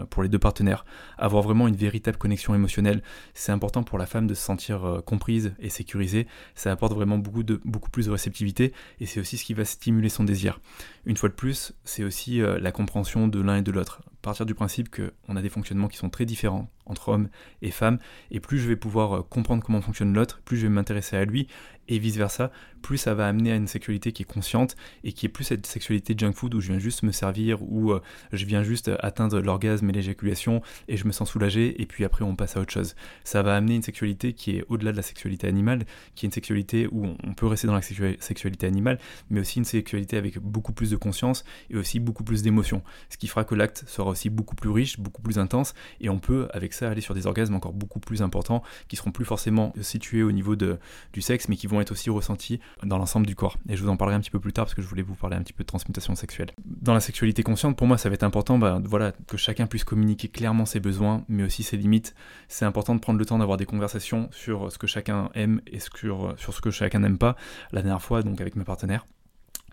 pour 0.10 0.24
les 0.24 0.30
deux 0.30 0.40
partenaires, 0.40 0.86
avoir 1.18 1.44
vraiment 1.44 1.68
une 1.68 1.76
véritable 1.76 2.18
connexion 2.18 2.54
émotionnelle. 2.54 3.02
C'est 3.34 3.52
important 3.52 3.84
pour 3.84 3.98
la 3.98 4.06
femme 4.06 4.28
de 4.28 4.34
se 4.34 4.42
sentir 4.42 5.02
comprise 5.06 5.54
et 5.60 5.70
sécurisée. 5.70 6.28
Ça 6.54 6.72
apporte 6.72 6.94
vraiment 6.94 7.18
beaucoup, 7.18 7.44
de, 7.44 7.60
beaucoup 7.66 7.90
plus 7.90 8.08
de 8.08 8.12
réceptivité, 8.12 8.74
et 9.00 9.06
c'est 9.06 9.20
aussi 9.20 9.38
ce 9.38 9.44
qui 9.44 9.54
va 9.54 9.66
stimuler 9.66 10.10
son 10.10 10.24
désir. 10.24 10.60
Une 11.06 11.18
fois 11.18 11.30
de 11.30 11.36
plus, 11.36 11.74
c'est 11.84 12.04
aussi 12.04 12.40
la 12.40 12.72
compréhension 12.72 13.28
de 13.28 13.42
l'un 13.42 13.58
et 13.58 13.62
de 13.62 13.72
l'autre 13.72 14.02
partir 14.26 14.46
du 14.46 14.56
principe 14.56 14.90
qu'on 14.90 15.36
a 15.36 15.42
des 15.42 15.50
fonctionnements 15.50 15.88
qui 15.88 15.98
sont 15.98 16.10
très 16.10 16.26
différents 16.26 16.68
entre 16.86 17.10
hommes 17.10 17.30
et 17.62 17.72
femmes, 17.72 18.00
et 18.32 18.40
plus 18.40 18.58
je 18.60 18.68
vais 18.68 18.76
pouvoir 18.76 19.18
euh, 19.18 19.22
comprendre 19.22 19.64
comment 19.64 19.82
fonctionne 19.82 20.14
l'autre, 20.14 20.42
plus 20.44 20.58
je 20.58 20.64
vais 20.64 20.74
m'intéresser 20.74 21.16
à 21.16 21.26
lui, 21.26 21.48
et 21.88 22.00
vice-versa, 22.00 22.52
plus 22.86 23.00
ça 23.00 23.16
va 23.16 23.28
amener 23.28 23.52
à 23.52 23.56
une 23.56 23.68
sexualité 23.68 24.12
qui 24.12 24.22
est 24.22 24.32
consciente, 24.32 24.76
et 25.04 25.12
qui 25.12 25.26
est 25.26 25.30
plus 25.30 25.44
cette 25.44 25.66
sexualité 25.66 26.14
junk 26.16 26.34
food 26.34 26.54
où 26.54 26.62
je 26.62 26.68
viens 26.68 26.78
juste 26.78 27.02
me 27.02 27.12
servir, 27.12 27.64
où 27.64 27.92
euh, 27.92 28.00
je 28.32 28.46
viens 28.46 28.62
juste 28.62 28.92
atteindre 29.00 29.40
l'orgasme 29.40 29.90
et 29.90 29.92
l'éjaculation, 29.92 30.62
et 30.88 30.96
je 30.96 31.08
me 31.08 31.12
sens 31.12 31.32
soulagé, 31.32 31.82
et 31.82 31.88
puis 31.88 32.06
après 32.06 32.24
on 32.24 32.36
passe 32.36 32.58
à 32.58 32.60
autre 32.60 32.72
chose. 32.72 32.96
Ça 33.24 33.42
va 33.42 33.56
amener 33.56 33.74
une 33.74 33.82
sexualité 33.82 34.34
qui 34.34 34.58
est 34.58 34.66
au-delà 34.70 34.92
de 34.92 34.98
la 34.98 35.02
sexualité 35.02 35.48
animale, 35.48 35.86
qui 36.14 36.26
est 36.26 36.28
une 36.28 36.32
sexualité 36.32 36.88
où 36.92 37.08
on 37.24 37.34
peut 37.34 37.48
rester 37.48 37.66
dans 37.66 37.74
la 37.74 37.82
sexualité 37.82 38.68
animale, 38.68 39.00
mais 39.32 39.40
aussi 39.40 39.58
une 39.58 39.66
sexualité 39.66 40.18
avec 40.18 40.38
beaucoup 40.38 40.72
plus 40.72 40.92
de 40.92 40.96
conscience, 40.96 41.44
et 41.72 41.78
aussi 41.78 42.00
beaucoup 42.00 42.24
plus 42.24 42.44
d'émotion, 42.44 42.84
ce 43.10 43.18
qui 43.18 43.26
fera 43.26 43.46
que 43.46 43.56
l'acte 43.56 43.84
sera 43.88 44.12
aussi 44.12 44.30
beaucoup 44.30 44.56
plus 44.56 44.70
riche, 44.70 45.00
beaucoup 45.00 45.24
plus 45.24 45.40
intense, 45.40 45.74
et 46.02 46.10
on 46.10 46.20
peut, 46.20 46.50
avec 46.54 46.72
ça, 46.72 46.92
aller 46.92 47.02
sur 47.02 47.16
des 47.16 47.26
orgasmes 47.26 47.56
encore 47.56 47.74
beaucoup 47.74 48.00
plus 48.00 48.22
importants, 48.22 48.62
qui 48.88 48.96
seront 48.96 49.12
plus 49.12 49.26
forcément 49.26 49.74
situés 49.82 50.22
au 50.22 50.32
niveau 50.32 50.56
du 50.56 51.22
sexe, 51.22 51.50
mais 51.50 51.56
qui 51.56 51.66
vont 51.66 51.82
être 51.82 51.92
aussi 51.92 52.12
ressentis 52.12 52.60
dans 52.84 52.98
l'ensemble 52.98 53.26
du 53.26 53.36
corps. 53.36 53.58
Et 53.70 53.76
je 53.76 53.84
vous 53.84 53.90
en 53.90 53.98
parlerai 53.98 54.18
un 54.18 54.20
petit 54.20 54.32
peu 54.32 54.40
plus 54.40 54.54
tard, 54.54 54.66
parce 54.66 54.76
que 54.76 54.82
je 54.82 54.88
voulais 54.88 55.02
vous 55.02 55.16
parler 55.16 55.36
un 55.36 55.42
petit 55.42 55.54
peu 55.54 55.64
de 55.64 55.68
transmutation 55.68 56.16
sexuelle. 56.16 56.52
Dans 56.66 56.94
la 56.94 57.00
sexualité 57.00 57.44
consciente, 57.44 57.78
pour 57.78 57.88
moi, 57.88 57.98
ça 57.98 58.10
va 58.10 58.16
être 58.16 58.24
important 58.24 58.58
bah, 58.58 58.82
voilà, 58.84 59.14
que 59.28 59.38
chacun 59.38 59.68
puisse 59.68 59.84
communiquer 59.84 60.28
clairement 60.28 60.66
ses 60.66 60.80
besoins, 60.80 61.24
mais 61.28 61.44
aussi 61.44 61.64
ses 61.64 61.78
limites. 61.78 62.16
C'est 62.48 62.66
important 62.66 62.96
de 62.96 63.00
prendre 63.00 63.20
le 63.20 63.26
temps 63.26 63.38
d'avoir 63.38 63.58
des 63.58 63.66
conversations 63.66 64.30
sur 64.32 64.72
ce 64.72 64.78
que 64.78 64.88
chacun 64.88 65.30
aime 65.34 65.62
et 65.68 65.80
sur, 65.80 66.36
ce 66.38 66.62
que 66.62 66.72
chacun 66.72 67.00
n'aime 67.00 67.18
pas. 67.18 67.36
La 67.72 67.82
dernière 67.82 68.02
fois, 68.02 68.24
donc 68.24 68.42
avec 68.42 68.56
mes 68.56 68.64
partenaires, 68.64 69.06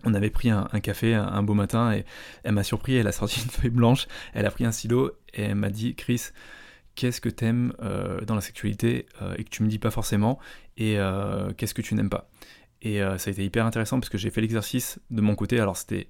on 0.05 0.13
avait 0.13 0.29
pris 0.29 0.49
un, 0.49 0.67
café 0.81 1.13
un, 1.13 1.43
beau 1.43 1.53
matin 1.53 1.93
et 1.93 2.05
elle 2.43 2.53
m'a 2.53 2.63
surpris, 2.63 2.95
elle 2.95 3.07
a 3.07 3.11
sorti 3.11 3.41
une 3.43 3.49
feuille 3.49 3.71
blanche, 3.71 4.07
elle 4.33 4.45
a 4.45 4.51
pris 4.51 4.65
un 4.65 4.71
stylo 4.71 5.11
et 5.33 5.43
elle 5.43 5.55
m'a 5.55 5.69
dit 5.69 5.95
Chris, 5.95 6.31
qu'est-ce 6.95 7.21
que 7.21 7.29
t'aimes 7.29 7.73
euh, 7.81 8.21
dans 8.21 8.35
la 8.35 8.41
sexualité 8.41 9.07
euh, 9.21 9.35
et 9.37 9.43
que 9.43 9.49
tu 9.49 9.63
me 9.63 9.69
dis 9.69 9.79
pas 9.79 9.91
forcément 9.91 10.39
et 10.77 10.99
euh, 10.99 11.51
qu'est-ce 11.53 11.73
que 11.73 11.81
tu 11.81 11.95
n'aimes 11.95 12.09
pas? 12.09 12.29
Et 12.83 12.99
ça 12.99 13.29
a 13.29 13.31
été 13.31 13.43
hyper 13.43 13.65
intéressant 13.65 13.99
parce 13.99 14.09
que 14.09 14.17
j'ai 14.17 14.29
fait 14.29 14.41
l'exercice 14.41 14.99
de 15.09 15.21
mon 15.21 15.35
côté, 15.35 15.59
alors 15.59 15.77
c'était 15.77 16.09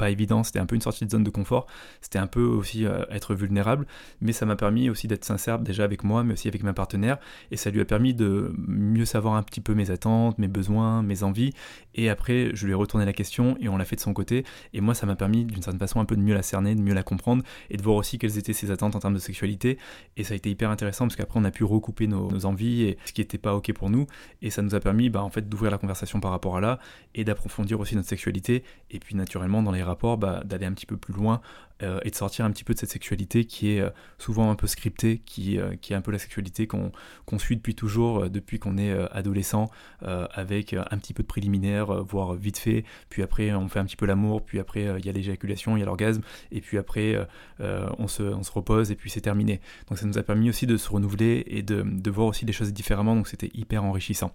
pas 0.00 0.08
évident, 0.08 0.42
c'était 0.42 0.58
un 0.58 0.64
peu 0.64 0.74
une 0.74 0.80
sortie 0.80 1.04
de 1.04 1.10
zone 1.10 1.24
de 1.24 1.30
confort, 1.30 1.66
c'était 2.00 2.18
un 2.18 2.26
peu 2.26 2.42
aussi 2.42 2.86
euh, 2.86 3.04
être 3.10 3.34
vulnérable, 3.34 3.86
mais 4.22 4.32
ça 4.32 4.46
m'a 4.46 4.56
permis 4.56 4.88
aussi 4.88 5.08
d'être 5.08 5.26
sincère 5.26 5.58
déjà 5.58 5.84
avec 5.84 6.04
moi, 6.04 6.24
mais 6.24 6.32
aussi 6.32 6.48
avec 6.48 6.62
ma 6.62 6.72
partenaire, 6.72 7.18
et 7.50 7.58
ça 7.58 7.68
lui 7.68 7.82
a 7.82 7.84
permis 7.84 8.14
de 8.14 8.54
mieux 8.66 9.04
savoir 9.04 9.34
un 9.34 9.42
petit 9.42 9.60
peu 9.60 9.74
mes 9.74 9.90
attentes, 9.90 10.38
mes 10.38 10.48
besoins, 10.48 11.02
mes 11.02 11.22
envies, 11.22 11.52
et 11.94 12.08
après 12.08 12.50
je 12.54 12.64
lui 12.64 12.72
ai 12.72 12.74
retourné 12.74 13.04
la 13.04 13.12
question 13.12 13.58
et 13.60 13.68
on 13.68 13.76
l'a 13.76 13.84
fait 13.84 13.96
de 13.96 14.00
son 14.00 14.14
côté, 14.14 14.46
et 14.72 14.80
moi 14.80 14.94
ça 14.94 15.04
m'a 15.04 15.16
permis 15.16 15.44
d'une 15.44 15.60
certaine 15.60 15.78
façon 15.78 16.00
un 16.00 16.06
peu 16.06 16.16
de 16.16 16.22
mieux 16.22 16.32
la 16.32 16.42
cerner, 16.42 16.74
de 16.74 16.80
mieux 16.80 16.94
la 16.94 17.02
comprendre, 17.02 17.44
et 17.68 17.76
de 17.76 17.82
voir 17.82 17.96
aussi 17.96 18.18
quelles 18.18 18.38
étaient 18.38 18.54
ses 18.54 18.70
attentes 18.70 18.96
en 18.96 19.00
termes 19.00 19.12
de 19.12 19.18
sexualité, 19.18 19.76
et 20.16 20.24
ça 20.24 20.32
a 20.32 20.36
été 20.38 20.48
hyper 20.48 20.70
intéressant 20.70 21.04
parce 21.04 21.16
qu'après 21.16 21.38
on 21.38 21.44
a 21.44 21.50
pu 21.50 21.64
recouper 21.64 22.06
nos, 22.06 22.46
envies 22.46 22.84
et 22.84 22.96
ce 23.04 23.12
qui 23.12 23.20
n'était 23.20 23.36
pas 23.36 23.54
ok 23.54 23.74
pour 23.74 23.90
nous, 23.90 24.06
et 24.40 24.48
ça 24.48 24.62
nous 24.62 24.74
a 24.74 24.80
permis 24.80 25.10
bah, 25.10 25.22
en 25.22 25.28
fait 25.28 25.46
d'ouvrir 25.46 25.70
la 25.70 25.76
conversation 25.76 26.20
par 26.20 26.30
rapport 26.30 26.56
à 26.56 26.62
là, 26.62 26.78
et 27.14 27.24
d'approfondir 27.24 27.78
aussi 27.80 27.96
notre 27.96 28.08
sexualité, 28.08 28.64
et 28.90 28.98
puis 28.98 29.14
naturellement 29.14 29.62
dans 29.62 29.72
les 29.72 29.82
rapport 29.90 30.18
bah, 30.18 30.42
d'aller 30.44 30.66
un 30.66 30.72
petit 30.72 30.86
peu 30.86 30.96
plus 30.96 31.14
loin 31.14 31.40
euh, 31.82 31.98
et 32.04 32.10
de 32.10 32.14
sortir 32.14 32.44
un 32.44 32.50
petit 32.50 32.64
peu 32.64 32.74
de 32.74 32.78
cette 32.78 32.90
sexualité 32.90 33.44
qui 33.44 33.72
est 33.72 33.80
euh, 33.80 33.90
souvent 34.18 34.50
un 34.50 34.54
peu 34.54 34.66
scriptée, 34.66 35.22
qui, 35.24 35.58
euh, 35.58 35.76
qui 35.80 35.92
est 35.92 35.96
un 35.96 36.02
peu 36.02 36.10
la 36.10 36.18
sexualité 36.18 36.66
qu'on 36.66 36.92
suit 37.38 37.56
depuis 37.56 37.74
toujours, 37.74 38.28
depuis 38.28 38.58
qu'on 38.58 38.76
est 38.76 38.92
adolescent, 39.12 39.70
avec 40.02 40.74
un 40.74 40.98
petit 40.98 41.14
peu 41.14 41.22
de 41.22 41.28
préliminaire, 41.28 42.04
voire 42.04 42.34
vite 42.34 42.58
fait, 42.58 42.84
puis 43.08 43.22
après 43.22 43.52
on 43.52 43.68
fait 43.68 43.78
un 43.78 43.84
petit 43.84 43.96
peu 43.96 44.06
l'amour, 44.06 44.44
puis 44.44 44.58
après 44.58 44.86
il 44.98 45.06
y 45.06 45.08
a 45.08 45.12
l'éjaculation, 45.12 45.76
il 45.76 45.80
y 45.80 45.82
a 45.82 45.86
l'orgasme, 45.86 46.22
et 46.50 46.60
puis 46.60 46.76
après 46.76 47.16
on, 47.60 48.08
se, 48.08 48.22
on 48.22 48.42
se 48.42 48.52
repose, 48.52 48.90
et 48.90 48.96
puis 48.96 49.10
c'est 49.10 49.20
terminé. 49.20 49.60
Donc 49.88 49.98
ça 49.98 50.06
nous 50.06 50.18
a 50.18 50.22
permis 50.22 50.48
aussi 50.48 50.66
de 50.66 50.76
se 50.76 50.88
renouveler 50.88 51.44
et 51.46 51.62
de, 51.62 51.82
de 51.82 52.10
voir 52.10 52.26
aussi 52.26 52.44
les 52.44 52.52
choses 52.52 52.72
différemment, 52.72 53.14
donc 53.14 53.28
c'était 53.28 53.50
hyper 53.54 53.84
enrichissant. 53.84 54.34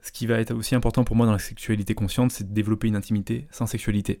Ce 0.00 0.12
qui 0.12 0.26
va 0.26 0.38
être 0.38 0.54
aussi 0.54 0.74
important 0.74 1.04
pour 1.04 1.16
moi 1.16 1.26
dans 1.26 1.32
la 1.32 1.38
sexualité 1.38 1.94
consciente, 1.94 2.30
c'est 2.30 2.48
de 2.48 2.54
développer 2.54 2.88
une 2.88 2.96
intimité 2.96 3.46
sans 3.50 3.66
sexualité. 3.66 4.20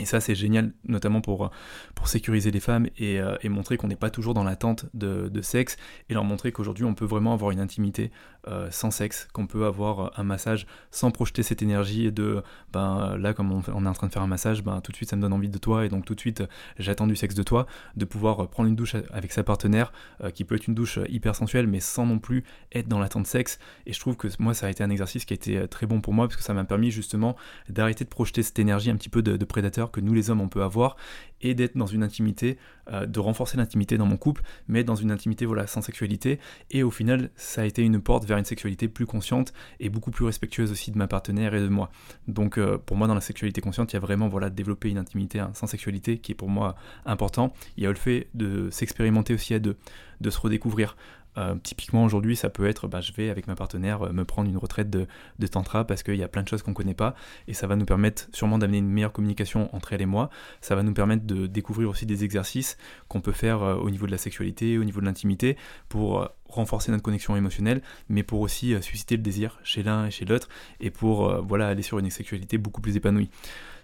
Et 0.00 0.06
ça, 0.06 0.18
c'est 0.20 0.34
génial, 0.34 0.72
notamment 0.88 1.20
pour, 1.20 1.50
pour 1.94 2.08
sécuriser 2.08 2.50
les 2.50 2.60
femmes 2.60 2.88
et, 2.96 3.20
euh, 3.20 3.36
montrer 3.44 3.76
qu'on 3.76 3.88
n'est 3.88 3.96
pas 3.96 4.08
toujours 4.08 4.32
dans 4.32 4.44
l'attente 4.44 4.86
de, 4.94 5.30
sexe 5.42 5.76
et 6.08 6.14
leur 6.14 6.24
montrer 6.24 6.52
qu'aujourd'hui, 6.52 6.84
on 6.84 6.94
peut 6.94 7.04
vraiment 7.04 7.34
avoir 7.34 7.50
une 7.50 7.60
intimité 7.60 8.10
euh, 8.48 8.70
sans 8.70 8.90
sexe, 8.90 9.28
qu'on 9.32 9.46
peut 9.46 9.66
avoir 9.66 10.18
un 10.18 10.22
massage 10.22 10.66
sans 10.90 11.10
projeter 11.10 11.42
cette 11.42 11.60
énergie 11.60 12.10
de 12.12 12.42
ben 12.72 13.16
là, 13.18 13.34
comme 13.34 13.52
on, 13.52 13.60
est 13.60 13.88
en 13.88 13.92
train 13.92 14.06
de 14.06 14.12
faire 14.12 14.22
un 14.22 14.26
massage, 14.26 14.62
ben 14.62 14.80
tout 14.80 14.92
de 14.92 14.96
suite, 14.96 15.10
ça 15.10 15.16
me 15.16 15.20
donne 15.20 15.32
envie 15.32 15.48
de 15.48 15.58
toi 15.58 15.84
et 15.84 15.88
donc 15.88 16.06
tout 16.06 16.14
de 16.14 16.20
suite, 16.20 16.42
j'attends 16.78 17.06
du 17.06 17.16
sexe 17.16 17.34
de 17.34 17.42
toi, 17.42 17.66
de 17.96 18.04
pouvoir 18.06 18.48
prendre 18.48 18.68
une 18.68 18.76
douche 18.76 18.94
avec 19.12 19.32
sa 19.32 19.42
partenaire 19.42 19.92
euh, 20.22 20.30
qui 20.30 20.44
peut 20.44 20.54
être 20.54 20.68
une 20.68 20.74
douche 20.74 20.98
hyper 21.08 21.34
sensuelle 21.34 21.66
mais 21.66 21.80
sans 21.80 22.06
non 22.06 22.18
plus 22.18 22.44
être 22.72 22.88
dans 22.88 23.00
l'attente 23.00 23.26
sexe. 23.26 23.58
Et 23.86 23.92
je 23.92 24.00
trouve 24.00 24.16
que 24.16 24.28
moi, 24.38 24.54
ça 24.54 24.66
a 24.66 24.70
été 24.70 24.82
un 24.82 24.90
exercice 24.90 25.26
qui 25.26 25.34
a 25.34 25.36
été 25.36 25.68
très 25.68 25.86
bon 25.86 26.00
pour 26.00 26.14
moi 26.14 26.26
parce 26.26 26.36
que 26.36 26.42
ça 26.42 26.54
m'a 26.54 26.64
permis 26.64 26.90
justement 26.90 27.36
d'arrêter 27.68 28.04
de 28.04 28.10
projeter 28.10 28.42
cette 28.42 28.58
énergie 28.58 28.90
un 28.90 28.96
petit 28.96 29.10
peu 29.10 29.20
de 29.22 29.44
prédateur 29.44 29.89
que 29.90 30.00
nous 30.00 30.14
les 30.14 30.30
hommes 30.30 30.40
on 30.40 30.48
peut 30.48 30.62
avoir 30.62 30.96
et 31.42 31.54
d'être 31.54 31.76
dans 31.76 31.86
une 31.86 32.02
intimité, 32.02 32.58
euh, 32.92 33.06
de 33.06 33.18
renforcer 33.18 33.56
l'intimité 33.56 33.96
dans 33.96 34.06
mon 34.06 34.16
couple, 34.16 34.42
mais 34.68 34.84
dans 34.84 34.94
une 34.94 35.10
intimité 35.10 35.46
voilà 35.46 35.66
sans 35.66 35.80
sexualité. 35.80 36.38
Et 36.70 36.82
au 36.82 36.90
final, 36.90 37.30
ça 37.36 37.62
a 37.62 37.64
été 37.64 37.82
une 37.82 38.00
porte 38.00 38.24
vers 38.24 38.36
une 38.36 38.44
sexualité 38.44 38.88
plus 38.88 39.06
consciente 39.06 39.52
et 39.78 39.88
beaucoup 39.88 40.10
plus 40.10 40.24
respectueuse 40.24 40.70
aussi 40.70 40.90
de 40.90 40.98
ma 40.98 41.08
partenaire 41.08 41.54
et 41.54 41.60
de 41.60 41.68
moi. 41.68 41.90
Donc 42.28 42.58
euh, 42.58 42.78
pour 42.78 42.96
moi, 42.96 43.06
dans 43.06 43.14
la 43.14 43.20
sexualité 43.20 43.60
consciente, 43.60 43.92
il 43.92 43.96
y 43.96 43.98
a 43.98 44.00
vraiment 44.00 44.28
voilà 44.28 44.50
développer 44.50 44.90
une 44.90 44.98
intimité 44.98 45.40
hein, 45.40 45.50
sans 45.54 45.66
sexualité 45.66 46.18
qui 46.18 46.32
est 46.32 46.34
pour 46.34 46.48
moi 46.48 46.76
important. 47.06 47.52
Il 47.76 47.84
y 47.84 47.86
a 47.86 47.90
le 47.90 47.96
fait 47.96 48.28
de 48.34 48.68
s'expérimenter 48.70 49.34
aussi 49.34 49.54
et 49.54 49.60
de, 49.60 49.76
de 50.20 50.30
se 50.30 50.38
redécouvrir. 50.38 50.96
Euh, 51.38 51.54
typiquement 51.62 52.04
aujourd'hui, 52.04 52.36
ça 52.36 52.50
peut 52.50 52.66
être, 52.66 52.88
bah, 52.88 53.00
je 53.00 53.12
vais 53.12 53.30
avec 53.30 53.46
ma 53.46 53.54
partenaire 53.54 54.02
euh, 54.02 54.12
me 54.12 54.24
prendre 54.24 54.48
une 54.50 54.56
retraite 54.56 54.90
de, 54.90 55.06
tantra 55.46 55.84
parce 55.86 56.02
qu'il 56.02 56.16
y 56.16 56.22
a 56.22 56.28
plein 56.28 56.42
de 56.42 56.48
choses 56.48 56.62
qu'on 56.62 56.72
ne 56.72 56.76
connaît 56.76 56.94
pas 56.94 57.14
et 57.48 57.54
ça 57.54 57.66
va 57.66 57.76
nous 57.76 57.84
permettre 57.84 58.28
sûrement 58.32 58.58
d'amener 58.58 58.78
une 58.78 58.88
meilleure 58.88 59.12
communication 59.12 59.74
entre 59.74 59.92
elle 59.92 60.02
et 60.02 60.06
moi. 60.06 60.30
Ça 60.60 60.74
va 60.74 60.82
nous 60.82 60.94
permettre 60.94 61.26
de 61.26 61.46
découvrir 61.46 61.88
aussi 61.90 62.06
des 62.06 62.24
exercices 62.24 62.76
qu'on 63.08 63.20
peut 63.20 63.32
faire 63.32 63.62
euh, 63.62 63.74
au 63.76 63.90
niveau 63.90 64.06
de 64.06 64.12
la 64.12 64.18
sexualité, 64.18 64.78
au 64.78 64.84
niveau 64.84 65.00
de 65.00 65.06
l'intimité 65.06 65.56
pour 65.88 66.28
renforcer 66.54 66.90
notre 66.90 67.02
connexion 67.02 67.36
émotionnelle, 67.36 67.82
mais 68.08 68.22
pour 68.22 68.40
aussi 68.40 68.74
susciter 68.82 69.16
le 69.16 69.22
désir 69.22 69.58
chez 69.62 69.82
l'un 69.82 70.06
et 70.06 70.10
chez 70.10 70.24
l'autre 70.24 70.48
et 70.80 70.90
pour 70.90 71.42
voilà 71.42 71.68
aller 71.68 71.82
sur 71.82 71.98
une 71.98 72.10
sexualité 72.10 72.58
beaucoup 72.58 72.80
plus 72.80 72.96
épanouie. 72.96 73.30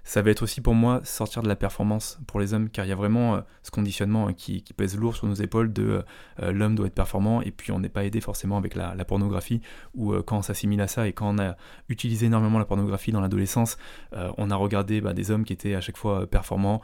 Ça 0.06 0.22
va 0.22 0.30
être 0.30 0.42
aussi 0.42 0.60
pour 0.60 0.74
moi 0.74 1.00
sortir 1.02 1.42
de 1.42 1.48
la 1.48 1.56
performance 1.56 2.20
pour 2.28 2.38
les 2.38 2.54
hommes, 2.54 2.70
car 2.70 2.84
il 2.84 2.90
y 2.90 2.92
a 2.92 2.96
vraiment 2.96 3.34
euh, 3.34 3.40
ce 3.64 3.72
conditionnement 3.72 4.28
hein, 4.28 4.34
qui, 4.34 4.62
pèse 4.76 4.96
lourd 4.96 5.16
sur 5.16 5.26
nos 5.26 5.34
épaules 5.34 5.72
de 5.72 5.82
euh, 5.82 6.02
euh, 6.42 6.52
l'homme 6.52 6.76
doit 6.76 6.86
être 6.86 6.94
performant, 6.94 7.42
et 7.42 7.50
puis 7.50 7.72
on 7.72 7.80
n'est 7.80 7.88
pas 7.88 8.04
aidé 8.04 8.20
forcément 8.20 8.56
avec 8.56 8.76
la, 8.76 8.94
pornographie, 9.04 9.60
ou 9.96 10.14
quand 10.22 10.38
on 10.38 10.42
s'assimile 10.42 10.80
à 10.80 10.86
ça, 10.86 11.08
et 11.08 11.12
quand 11.12 11.34
on 11.34 11.38
a 11.40 11.56
utilisé 11.88 12.26
énormément 12.26 12.60
la 12.60 12.64
pornographie 12.64 13.10
dans 13.10 13.20
l'adolescence, 13.20 13.78
on 14.12 14.50
a 14.50 14.56
regardé 14.56 15.00
bah, 15.00 15.12
des 15.12 15.30
hommes 15.30 15.44
qui 15.44 15.52
étaient 15.52 15.74
à 15.74 15.80
chaque 15.80 15.96
fois 15.96 16.26
performants, 16.26 16.82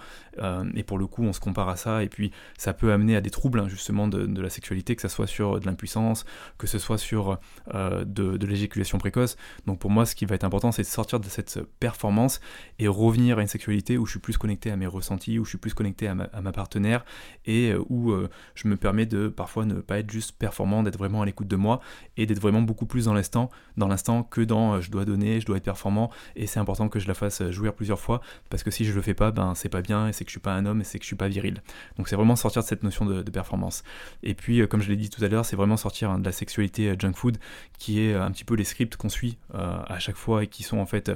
et 0.74 0.82
pour 0.82 0.98
le 0.98 1.06
coup 1.06 1.22
on 1.24 1.32
se 1.32 1.40
compare 1.40 1.68
à 1.68 1.76
ça, 1.76 2.02
et 2.02 2.08
puis 2.08 2.32
ça 2.56 2.72
peut 2.72 2.92
amener 2.92 3.16
à 3.16 3.20
des 3.20 3.30
troubles 3.30 3.60
hein, 3.60 3.68
justement 3.68 4.08
de, 4.08 4.40
la 4.40 4.50
sexualité, 4.50 4.96
que 4.96 5.02
ce 5.02 5.08
soit 5.08 5.26
sur 5.26 5.60
de 5.60 5.66
l'impuissance, 5.72 6.24
que 6.58 6.66
ce 6.66 6.78
soit 6.78 6.98
sur 6.98 7.38
de, 7.72 8.04
de 8.04 8.46
l'éjaculation 8.46 8.98
précoce. 8.98 9.36
Donc 9.66 9.78
pour 9.78 9.90
moi 9.90 10.06
ce 10.06 10.14
qui 10.14 10.24
va 10.26 10.34
être 10.34 10.44
important 10.44 10.72
c'est 10.72 10.82
de 10.82 10.86
sortir 10.86 11.20
de 11.20 11.28
cette 11.28 11.60
performance 11.80 12.40
et 12.78 12.88
revenir 12.88 13.38
à 13.38 13.42
une 13.42 13.48
sexualité 13.48 13.98
où 13.98 14.06
je 14.06 14.12
suis 14.12 14.20
plus 14.20 14.38
connecté 14.38 14.70
à 14.70 14.76
mes 14.76 14.86
ressentis, 14.86 15.38
où 15.38 15.44
je 15.44 15.50
suis 15.50 15.58
plus 15.58 15.74
connecté 15.74 16.08
à 16.08 16.14
ma, 16.14 16.52
partenaire 16.52 17.04
et 17.46 17.70
euh, 17.70 17.82
où 17.88 18.10
euh, 18.10 18.28
je 18.54 18.68
me 18.68 18.76
permets 18.76 19.06
de 19.06 19.28
parfois 19.28 19.64
ne 19.64 19.74
pas 19.74 19.98
être 19.98 20.10
juste 20.10 20.36
performant, 20.38 20.82
d'être 20.82 20.98
vraiment 20.98 21.22
à 21.22 21.26
l'écoute 21.26 21.48
de 21.48 21.56
moi 21.56 21.80
et 22.16 22.26
d'être 22.26 22.40
vraiment 22.40 22.62
beaucoup 22.62 22.86
plus 22.86 23.06
dans 23.06 23.14
l'instant, 23.14 23.50
dans 23.76 23.88
l'instant 23.88 24.22
que 24.22 24.40
dans 24.40 24.74
euh, 24.74 24.80
je 24.80 24.90
dois 24.90 25.04
donner, 25.04 25.40
je 25.40 25.46
dois 25.46 25.56
être 25.56 25.64
performant 25.64 26.10
et 26.36 26.46
c'est 26.46 26.60
important 26.60 26.88
que 26.88 26.98
je 26.98 27.08
la 27.08 27.14
fasse 27.14 27.42
jouir 27.50 27.74
plusieurs 27.74 28.00
fois 28.00 28.20
parce 28.50 28.62
que 28.62 28.70
si 28.70 28.84
je 28.84 28.92
le 28.92 29.02
fais 29.02 29.14
pas, 29.14 29.30
ben 29.30 29.54
c'est 29.54 29.68
pas 29.68 29.82
bien 29.82 30.08
et 30.08 30.12
c'est 30.12 30.24
que 30.24 30.30
je 30.30 30.34
suis 30.34 30.40
pas 30.40 30.54
un 30.54 30.66
homme 30.66 30.80
et 30.80 30.84
c'est 30.84 30.98
que 30.98 31.04
je 31.04 31.08
suis 31.08 31.16
pas 31.16 31.28
viril. 31.28 31.62
Donc 31.96 32.08
c'est 32.08 32.16
vraiment 32.16 32.36
sortir 32.36 32.62
de 32.62 32.66
cette 32.66 32.82
notion 32.82 33.06
de, 33.06 33.22
performance. 33.32 33.82
Et 34.22 34.34
puis 34.34 34.66
comme 34.68 34.82
je 34.82 34.90
l'ai 34.90 34.96
dit 34.96 35.08
tout 35.08 35.24
à 35.24 35.28
l'heure, 35.28 35.46
c'est 35.46 35.56
vraiment 35.62 35.76
sortir 35.76 36.10
hein, 36.10 36.18
de 36.18 36.24
la 36.24 36.32
sexualité 36.32 36.90
euh, 36.90 36.96
junk 36.98 37.14
food, 37.14 37.38
qui 37.78 38.00
est 38.00 38.14
un 38.14 38.30
petit 38.30 38.44
peu 38.44 38.54
les 38.54 38.64
scripts 38.64 38.96
qu'on 38.96 39.08
suit 39.08 39.38
à 39.52 39.98
chaque 39.98 40.16
fois 40.16 40.44
et 40.44 40.46
qui 40.46 40.62
sont 40.62 40.78
en 40.78 40.86
fait 40.86 41.10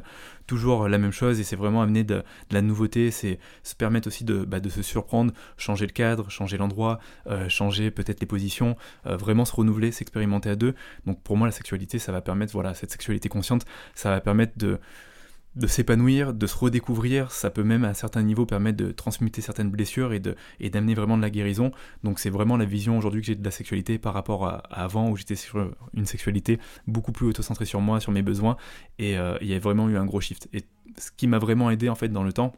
toujours 0.48 0.88
la 0.88 0.98
même 0.98 1.12
chose. 1.12 1.38
Et 1.38 1.44
c'est 1.44 1.54
vraiment 1.54 1.80
amener 1.80 2.02
de, 2.02 2.24
la 2.50 2.60
nouveauté, 2.60 3.12
c'est 3.12 3.38
se 3.62 3.76
permettre 3.76 4.08
aussi 4.08 4.24
de, 4.24 4.44
bah, 4.44 4.58
de, 4.58 4.68
se 4.68 4.82
surprendre, 4.82 5.32
changer 5.56 5.86
le 5.86 5.92
cadre, 5.92 6.28
changer 6.28 6.56
l'endroit, 6.56 6.98
changer 7.46 7.92
peut-être 7.92 8.20
les 8.20 8.26
positions, 8.26 8.76
vraiment 9.04 9.44
se 9.44 9.54
renouveler, 9.54 9.92
s'expérimenter 9.92 10.50
à 10.50 10.56
deux. 10.56 10.74
Donc 11.06 11.22
pour 11.22 11.36
moi, 11.36 11.46
la 11.46 11.52
sexualité, 11.52 12.00
ça 12.00 12.10
va 12.10 12.20
permettre, 12.20 12.52
voilà, 12.52 12.74
cette 12.74 12.90
sexualité 12.90 13.28
consciente, 13.28 13.64
ça 13.94 14.10
va 14.10 14.20
permettre 14.20 14.54
de 14.56 14.80
de 15.56 15.66
s'épanouir, 15.66 16.34
de 16.34 16.46
se 16.46 16.56
redécouvrir, 16.56 17.32
ça 17.32 17.50
peut 17.50 17.64
même 17.64 17.84
à 17.84 17.94
certains 17.94 18.22
niveaux 18.22 18.46
permettre 18.46 18.76
de 18.76 18.92
transmuter 18.92 19.40
certaines 19.40 19.70
blessures 19.70 20.12
et, 20.12 20.22
et 20.60 20.70
d'amener 20.70 20.94
vraiment 20.94 21.16
de 21.16 21.22
la 21.22 21.30
guérison. 21.30 21.72
Donc 22.04 22.18
c'est 22.18 22.30
vraiment 22.30 22.56
la 22.56 22.66
vision 22.66 22.98
aujourd'hui 22.98 23.22
que 23.22 23.26
j'ai 23.26 23.34
de 23.34 23.44
la 23.44 23.50
sexualité 23.50 23.98
par 23.98 24.14
rapport 24.14 24.46
à, 24.46 24.58
avant 24.70 25.10
où 25.10 25.16
j'étais 25.16 25.34
sur 25.34 25.72
une 25.94 26.06
sexualité 26.06 26.58
beaucoup 26.86 27.12
plus 27.12 27.26
auto-centrée 27.26 27.64
sur 27.64 27.80
moi, 27.80 28.00
sur 28.00 28.12
mes 28.12 28.22
besoins, 28.22 28.56
et 28.98 29.18
euh, 29.18 29.38
il 29.40 29.48
y 29.48 29.54
a 29.54 29.58
vraiment 29.58 29.88
eu 29.88 29.96
un 29.96 30.04
gros 30.04 30.20
shift. 30.20 30.48
Et 30.52 30.62
ce 30.98 31.10
qui 31.16 31.26
m'a 31.26 31.38
vraiment 31.38 31.70
aidé 31.70 31.88
en 31.88 31.94
fait 31.94 32.08
dans 32.08 32.22
le 32.22 32.32
temps, 32.32 32.54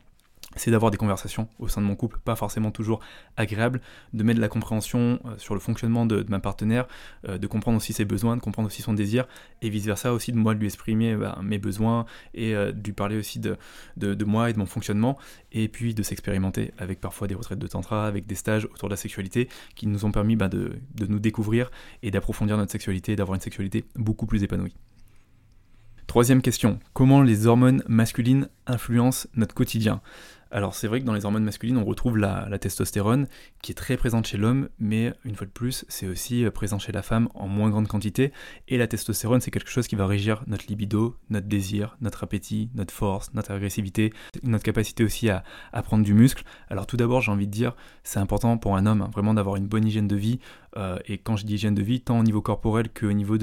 c'est 0.58 0.70
d'avoir 0.70 0.90
des 0.90 0.96
conversations 0.98 1.48
au 1.58 1.68
sein 1.68 1.80
de 1.80 1.86
mon 1.86 1.96
couple, 1.96 2.18
pas 2.18 2.36
forcément 2.36 2.70
toujours 2.70 3.00
agréables, 3.36 3.80
de 4.12 4.22
mettre 4.22 4.36
de 4.36 4.42
la 4.42 4.48
compréhension 4.48 5.20
euh, 5.24 5.38
sur 5.38 5.54
le 5.54 5.60
fonctionnement 5.60 6.06
de, 6.06 6.24
ma 6.28 6.40
partenaire, 6.40 6.86
euh, 7.28 7.38
de 7.38 7.46
comprendre 7.46 7.76
aussi 7.76 7.92
ses 7.92 8.04
besoins, 8.04 8.36
de 8.36 8.42
comprendre 8.42 8.66
aussi 8.66 8.82
son 8.82 8.92
désir, 8.92 9.26
et 9.62 9.70
vice-versa 9.70 10.12
aussi 10.12 10.32
de 10.32 10.36
moi 10.36 10.54
de 10.54 10.60
lui 10.60 10.66
exprimer 10.66 11.14
bah, 11.16 11.38
mes 11.42 11.58
besoins 11.58 12.06
et 12.34 12.54
euh, 12.54 12.72
de 12.72 12.82
lui 12.84 12.92
parler 12.92 13.16
aussi 13.16 13.38
de, 13.38 13.56
moi 14.24 14.50
et 14.50 14.52
de 14.52 14.58
mon 14.58 14.66
fonctionnement, 14.66 15.16
et 15.52 15.68
puis 15.68 15.94
de 15.94 16.02
s'expérimenter 16.02 16.72
avec 16.78 17.00
parfois 17.00 17.28
des 17.28 17.34
retraites 17.34 17.58
de 17.58 17.66
tantra, 17.66 18.06
avec 18.06 18.26
des 18.26 18.34
stages 18.34 18.66
autour 18.66 18.88
de 18.88 18.92
la 18.92 18.98
sexualité 18.98 19.48
qui 19.74 19.86
nous 19.86 20.04
ont 20.04 20.12
permis 20.12 20.36
bah, 20.36 20.48
de, 20.48 20.78
de 20.94 21.06
nous 21.06 21.20
découvrir 21.20 21.70
et 22.02 22.10
d'approfondir 22.10 22.56
notre 22.56 22.72
sexualité, 22.72 23.16
d'avoir 23.16 23.34
une 23.36 23.40
sexualité 23.40 23.84
beaucoup 23.96 24.26
plus 24.26 24.42
épanouie. 24.42 24.74
Troisième 26.08 26.40
question, 26.40 26.78
comment 26.94 27.20
les 27.20 27.46
hormones 27.46 27.82
masculines 27.86 28.48
influencent 28.66 29.28
notre 29.34 29.54
quotidien? 29.54 30.00
Alors 30.50 30.74
c'est 30.74 30.88
vrai 30.88 31.00
que 31.00 31.04
dans 31.04 31.12
les 31.12 31.24
hormones 31.24 31.44
masculines, 31.44 31.76
on 31.76 31.84
retrouve 31.84 32.16
la, 32.16 32.58
testostérone 32.58 33.26
qui 33.62 33.72
est 33.72 33.74
très 33.74 33.96
présente 33.96 34.26
chez 34.26 34.36
l'homme, 34.36 34.68
mais 34.78 35.12
une 35.24 35.34
fois 35.34 35.46
de 35.46 35.52
plus, 35.52 35.84
c'est 35.88 36.06
aussi 36.06 36.44
euh, 36.44 36.50
présent 36.50 36.78
chez 36.78 36.90
la 36.92 37.02
femme 37.02 37.28
en 37.34 37.46
moins 37.46 37.70
grande 37.70 37.86
quantité. 37.86 38.32
Et 38.66 38.78
la 38.78 38.86
testostérone, 38.86 39.40
c'est 39.40 39.50
quelque 39.50 39.70
chose 39.70 39.86
qui 39.86 39.94
va 39.94 40.06
régir 40.06 40.42
notre 40.46 40.66
libido, 40.66 41.16
notre 41.30 41.46
désir, 41.46 41.96
notre 42.00 42.24
appétit, 42.24 42.70
notre 42.74 42.92
force, 42.92 43.32
notre 43.34 43.52
agressivité, 43.52 44.12
notre 44.42 44.64
capacité 44.64 45.04
aussi 45.04 45.28
à, 45.28 45.44
prendre 45.82 46.04
du 46.04 46.14
muscle. 46.14 46.44
Alors 46.68 46.86
tout 46.86 46.96
d'abord, 46.96 47.20
j'ai 47.20 47.30
envie 47.30 47.46
de 47.46 47.52
dire, 47.52 47.74
c'est 48.02 48.18
important 48.18 48.58
pour 48.58 48.76
un 48.76 48.86
homme 48.86 49.02
hein, 49.02 49.10
vraiment 49.12 49.34
d'avoir 49.34 49.56
une 49.56 49.66
bonne 49.66 49.86
hygiène 49.86 50.08
de 50.08 50.16
vie. 50.16 50.40
Euh, 50.76 50.98
et 51.06 51.18
quand 51.18 51.36
je 51.36 51.46
dis 51.46 51.54
hygiène 51.54 51.74
de 51.74 51.82
vie, 51.82 52.00
tant 52.00 52.18
au 52.18 52.22
niveau 52.22 52.42
corporel 52.42 52.88
qu'au 52.88 53.12
niveau 53.12 53.36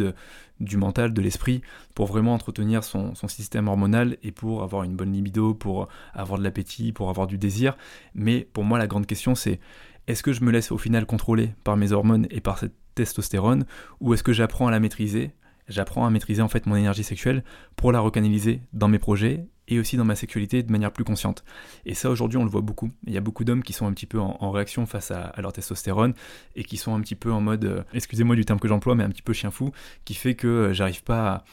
du 0.60 0.78
mental, 0.78 1.14
de 1.14 1.22
l'esprit, 1.22 1.62
pour 1.94 2.06
vraiment 2.06 2.34
entretenir 2.34 2.84
son, 2.84 3.14
système 3.28 3.68
hormonal 3.68 4.18
et 4.24 4.32
pour 4.32 4.64
avoir 4.64 4.84
une 4.84 4.96
bonne 4.96 5.12
libido, 5.12 5.54
pour 5.54 5.88
avoir 6.14 6.40
de 6.40 6.44
l'appétit, 6.44 6.92
pour 6.92 7.10
avoir 7.10 7.28
du 7.28 7.38
désir. 7.38 7.76
Mais 8.14 8.48
pour 8.54 8.64
moi, 8.64 8.78
la 8.78 8.88
grande 8.88 9.08
question, 9.08 9.36
c'est 9.36 9.60
est-ce 10.08 10.24
que 10.24 10.34
je 10.34 10.44
me 10.44 10.52
laisse 10.52 10.72
au 10.72 10.78
final 10.78 11.06
contrôler 11.06 11.56
par 11.64 11.78
mes 11.78 11.92
hormones 11.92 12.28
et 12.30 12.42
par 12.42 12.60
cette 12.60 12.74
testostérone, 12.94 13.66
ou 14.00 14.14
est-ce 14.14 14.24
que 14.24 14.34
j'apprends 14.34 14.68
à 14.68 14.72
la 14.72 14.80
maîtriser? 14.80 15.32
J'apprends 15.68 16.06
à 16.06 16.10
maîtriser 16.10 16.42
en 16.42 16.48
fait 16.48 16.68
mon 16.68 16.76
énergie 16.76 17.04
sexuelle 17.04 17.44
pour 17.76 17.92
la 17.92 18.00
recanaliser 18.00 18.62
dans 18.74 18.88
mes 18.88 19.00
projets 19.00 19.48
et 19.68 19.80
aussi 19.80 19.98
dans 19.98 20.06
ma 20.06 20.16
sexualité 20.16 20.64
de 20.64 20.72
manière 20.72 20.92
plus 20.92 21.04
consciente. 21.04 21.44
Et 21.86 21.94
ça, 21.94 22.10
aujourd'hui, 22.10 22.38
on 22.38 22.44
le 22.44 22.50
voit 22.50 22.62
beaucoup. 22.62 22.90
Il 23.08 23.14
y 23.14 23.18
a 23.18 23.22
beaucoup 23.22 23.44
d'hommes 23.44 23.64
qui 23.64 23.74
sont 23.74 23.88
un 23.88 23.94
petit 23.94 24.06
peu 24.06 24.20
en, 24.20 24.52
réaction 24.52 24.86
face 24.86 25.12
à, 25.12 25.34
leur 25.40 25.54
testostérone 25.54 26.14
et 26.56 26.64
qui 26.64 26.78
sont 26.78 26.96
un 26.96 27.02
petit 27.02 27.16
peu 27.16 27.32
en 27.32 27.42
mode, 27.42 27.66
euh, 27.66 27.84
excusez-moi 27.94 28.36
du 28.36 28.46
terme 28.46 28.60
que 28.60 28.68
j'emploie, 28.68 28.96
mais 28.96 29.04
un 29.04 29.10
petit 29.10 29.22
peu 29.22 29.34
chien 29.34 29.52
fou, 29.52 29.72
qui 30.06 30.14
fait 30.14 30.36
que 30.36 30.48
euh, 30.48 30.74
j'arrive 30.74 31.04
pas 31.04 31.28
à 31.28 31.44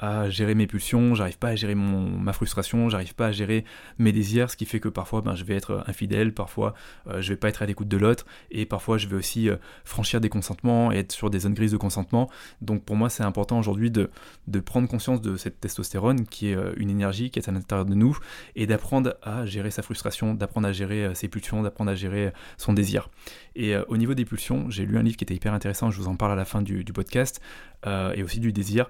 à 0.00 0.30
gérer 0.30 0.54
mes 0.54 0.66
pulsions, 0.66 1.14
j'arrive 1.14 1.36
pas 1.36 1.48
à 1.48 1.54
gérer 1.56 1.74
mon, 1.74 2.08
ma 2.08 2.32
frustration, 2.32 2.88
j'arrive 2.88 3.14
pas 3.14 3.26
à 3.26 3.32
gérer 3.32 3.64
mes 3.98 4.12
désirs, 4.12 4.50
ce 4.50 4.56
qui 4.56 4.64
fait 4.64 4.80
que 4.80 4.88
parfois 4.88 5.20
ben, 5.20 5.34
je 5.34 5.44
vais 5.44 5.54
être 5.54 5.84
infidèle, 5.86 6.32
parfois 6.32 6.72
euh, 7.06 7.20
je 7.20 7.28
vais 7.28 7.36
pas 7.36 7.50
être 7.50 7.60
à 7.60 7.66
l'écoute 7.66 7.86
de 7.86 7.98
l'autre, 7.98 8.24
et 8.50 8.64
parfois 8.64 8.96
je 8.96 9.06
vais 9.08 9.16
aussi 9.16 9.50
euh, 9.50 9.56
franchir 9.84 10.22
des 10.22 10.30
consentements 10.30 10.90
et 10.90 10.96
être 10.96 11.12
sur 11.12 11.28
des 11.28 11.40
zones 11.40 11.52
grises 11.52 11.72
de 11.72 11.76
consentement. 11.76 12.30
Donc 12.62 12.82
pour 12.82 12.96
moi 12.96 13.10
c'est 13.10 13.22
important 13.22 13.58
aujourd'hui 13.58 13.90
de, 13.90 14.10
de, 14.48 14.60
prendre 14.60 14.88
conscience 14.88 15.20
de 15.20 15.36
cette 15.36 15.60
testostérone 15.60 16.24
qui 16.24 16.48
est 16.48 16.56
euh, 16.56 16.72
une 16.78 16.88
énergie 16.88 17.30
qui 17.30 17.38
est 17.38 17.48
à 17.50 17.52
l'intérieur 17.52 17.84
de 17.84 17.94
nous, 17.94 18.16
et 18.56 18.66
d'apprendre 18.66 19.16
à 19.22 19.44
gérer 19.44 19.70
sa 19.70 19.82
frustration, 19.82 20.32
d'apprendre 20.32 20.66
à 20.66 20.72
gérer 20.72 21.14
ses 21.14 21.28
pulsions, 21.28 21.62
d'apprendre 21.62 21.90
à 21.90 21.94
gérer 21.94 22.32
son 22.56 22.72
désir. 22.72 23.10
Et 23.54 23.76
au 23.76 23.96
niveau 23.98 24.14
des 24.14 24.24
pulsions, 24.24 24.70
j'ai 24.70 24.86
lu 24.86 24.96
un 24.96 25.02
livre 25.02 25.18
qui 25.18 25.24
était 25.24 25.34
hyper 25.34 25.52
intéressant, 25.52 25.90
je 25.90 25.98
vous 25.98 26.08
en 26.08 26.16
parle 26.16 26.32
à 26.32 26.36
la 26.36 26.46
fin 26.46 26.62
du, 26.62 26.84
du 26.84 26.92
podcast, 26.92 27.40
et 27.86 28.22
aussi 28.22 28.40
du 28.40 28.52
désir. 28.52 28.86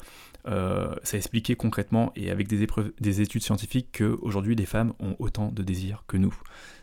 Euh, 0.47 0.95
ça 1.03 1.17
expliquait 1.17 1.55
concrètement 1.55 2.13
et 2.17 2.31
avec 2.31 2.49
des, 2.49 2.67
des 3.01 3.21
études 3.21 3.43
scientifiques 3.43 3.99
qu'aujourd'hui 3.99 4.55
les 4.55 4.65
femmes 4.65 4.95
ont 4.99 5.15
autant 5.19 5.49
de 5.49 5.63
désirs 5.63 6.05
que 6.07 6.17
nous 6.17 6.35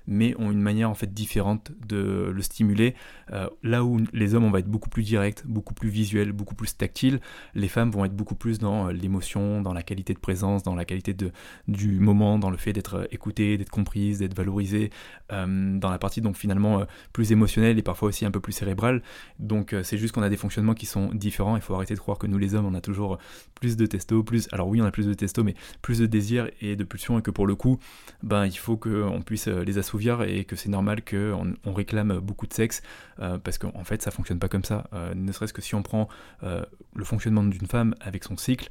mais 0.07 0.33
ont 0.39 0.51
une 0.51 0.61
manière 0.61 0.89
en 0.89 0.95
fait 0.95 1.13
différente 1.13 1.71
de 1.87 2.31
le 2.33 2.41
stimuler. 2.41 2.95
Euh, 3.33 3.47
là 3.61 3.83
où 3.83 3.99
les 4.13 4.33
hommes 4.33 4.45
on 4.45 4.51
va 4.51 4.59
être 4.59 4.69
beaucoup 4.69 4.89
plus 4.89 5.03
direct, 5.03 5.43
beaucoup 5.45 5.73
plus 5.73 5.89
visuel, 5.89 6.31
beaucoup 6.31 6.55
plus 6.55 6.75
tactile, 6.77 7.19
les 7.53 7.67
femmes 7.67 7.91
vont 7.91 8.05
être 8.05 8.15
beaucoup 8.15 8.35
plus 8.35 8.57
dans 8.57 8.87
euh, 8.87 8.91
l'émotion, 8.93 9.61
dans 9.61 9.73
la 9.73 9.83
qualité 9.83 10.13
de 10.13 10.19
présence, 10.19 10.63
dans 10.63 10.75
la 10.75 10.85
qualité 10.85 11.13
de, 11.13 11.31
du 11.67 11.99
moment, 11.99 12.39
dans 12.39 12.49
le 12.49 12.57
fait 12.57 12.73
d'être 12.73 12.95
euh, 12.95 13.05
écoutée, 13.11 13.57
d'être 13.57 13.69
comprise, 13.69 14.19
d'être 14.19 14.35
valorisée, 14.35 14.89
dans 15.29 15.89
la 15.89 15.99
partie 15.99 16.21
donc 16.21 16.37
finalement 16.37 16.85
plus 17.11 17.33
émotionnelle 17.33 17.77
et 17.77 17.81
parfois 17.81 18.07
aussi 18.07 18.25
un 18.25 18.31
peu 18.31 18.39
plus 18.39 18.53
cérébrale. 18.53 19.01
Donc 19.39 19.75
c'est 19.83 19.97
juste 19.97 20.13
qu'on 20.13 20.21
a 20.21 20.29
des 20.29 20.37
fonctionnements 20.37 20.73
qui 20.73 20.85
sont 20.85 21.09
différents. 21.13 21.57
Il 21.57 21.61
faut 21.61 21.73
arrêter 21.73 21.93
de 21.93 21.99
croire 21.99 22.17
que 22.17 22.27
nous 22.27 22.37
les 22.37 22.55
hommes 22.55 22.65
on 22.65 22.73
a 22.73 22.81
toujours 22.81 23.17
plus 23.55 23.75
de 23.75 23.85
testo, 23.85 24.23
plus 24.23 24.47
alors 24.53 24.69
oui 24.69 24.81
on 24.81 24.85
a 24.85 24.91
plus 24.91 25.05
de 25.05 25.13
testo, 25.13 25.43
mais 25.43 25.55
plus 25.81 25.99
de 25.99 26.05
désir 26.05 26.49
et 26.61 26.75
de 26.75 26.83
pulsion 26.85 27.19
et 27.19 27.21
que 27.21 27.31
pour 27.31 27.45
le 27.45 27.55
coup 27.55 27.77
ben 28.23 28.45
il 28.45 28.57
faut 28.57 28.77
qu'on 28.77 29.21
puisse 29.21 29.47
les 29.47 29.77
et 29.99 30.45
que 30.45 30.55
c'est 30.55 30.69
normal 30.69 31.03
qu'on 31.03 31.53
on 31.65 31.73
réclame 31.73 32.19
beaucoup 32.19 32.47
de 32.47 32.53
sexe 32.53 32.81
euh, 33.19 33.37
parce 33.37 33.57
qu'en 33.57 33.83
fait 33.83 34.01
ça 34.01 34.11
fonctionne 34.11 34.39
pas 34.39 34.47
comme 34.47 34.63
ça. 34.63 34.87
Euh, 34.93 35.13
ne 35.15 35.31
serait-ce 35.31 35.53
que 35.53 35.61
si 35.61 35.75
on 35.75 35.83
prend 35.83 36.07
euh, 36.43 36.63
le 36.95 37.03
fonctionnement 37.03 37.43
d'une 37.43 37.67
femme 37.67 37.95
avec 38.01 38.23
son 38.23 38.37
cycle, 38.37 38.69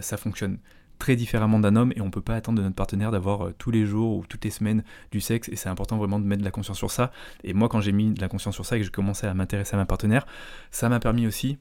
ça 0.00 0.16
fonctionne 0.16 0.58
très 0.98 1.16
différemment 1.16 1.58
d'un 1.58 1.74
homme 1.74 1.92
et 1.96 2.00
on 2.00 2.10
peut 2.10 2.20
pas 2.20 2.36
attendre 2.36 2.58
de 2.58 2.62
notre 2.62 2.76
partenaire 2.76 3.10
d'avoir 3.10 3.52
tous 3.58 3.70
les 3.70 3.86
jours 3.86 4.18
ou 4.18 4.24
toutes 4.26 4.44
les 4.44 4.50
semaines 4.50 4.84
du 5.10 5.20
sexe 5.20 5.48
et 5.48 5.56
c'est 5.56 5.68
important 5.68 5.96
vraiment 5.96 6.20
de 6.20 6.24
mettre 6.24 6.40
de 6.40 6.44
la 6.44 6.50
conscience 6.52 6.78
sur 6.78 6.90
ça. 6.90 7.10
Et 7.42 7.54
moi 7.54 7.68
quand 7.68 7.80
j'ai 7.80 7.92
mis 7.92 8.12
de 8.12 8.20
la 8.20 8.28
conscience 8.28 8.54
sur 8.54 8.64
ça 8.64 8.76
et 8.76 8.80
que 8.80 8.84
j'ai 8.84 8.90
commencé 8.90 9.26
à 9.26 9.34
m'intéresser 9.34 9.74
à 9.74 9.78
ma 9.78 9.86
partenaire, 9.86 10.26
ça 10.70 10.88
m'a 10.88 11.00
permis 11.00 11.26
aussi 11.26 11.58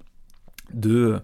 de 0.74 1.20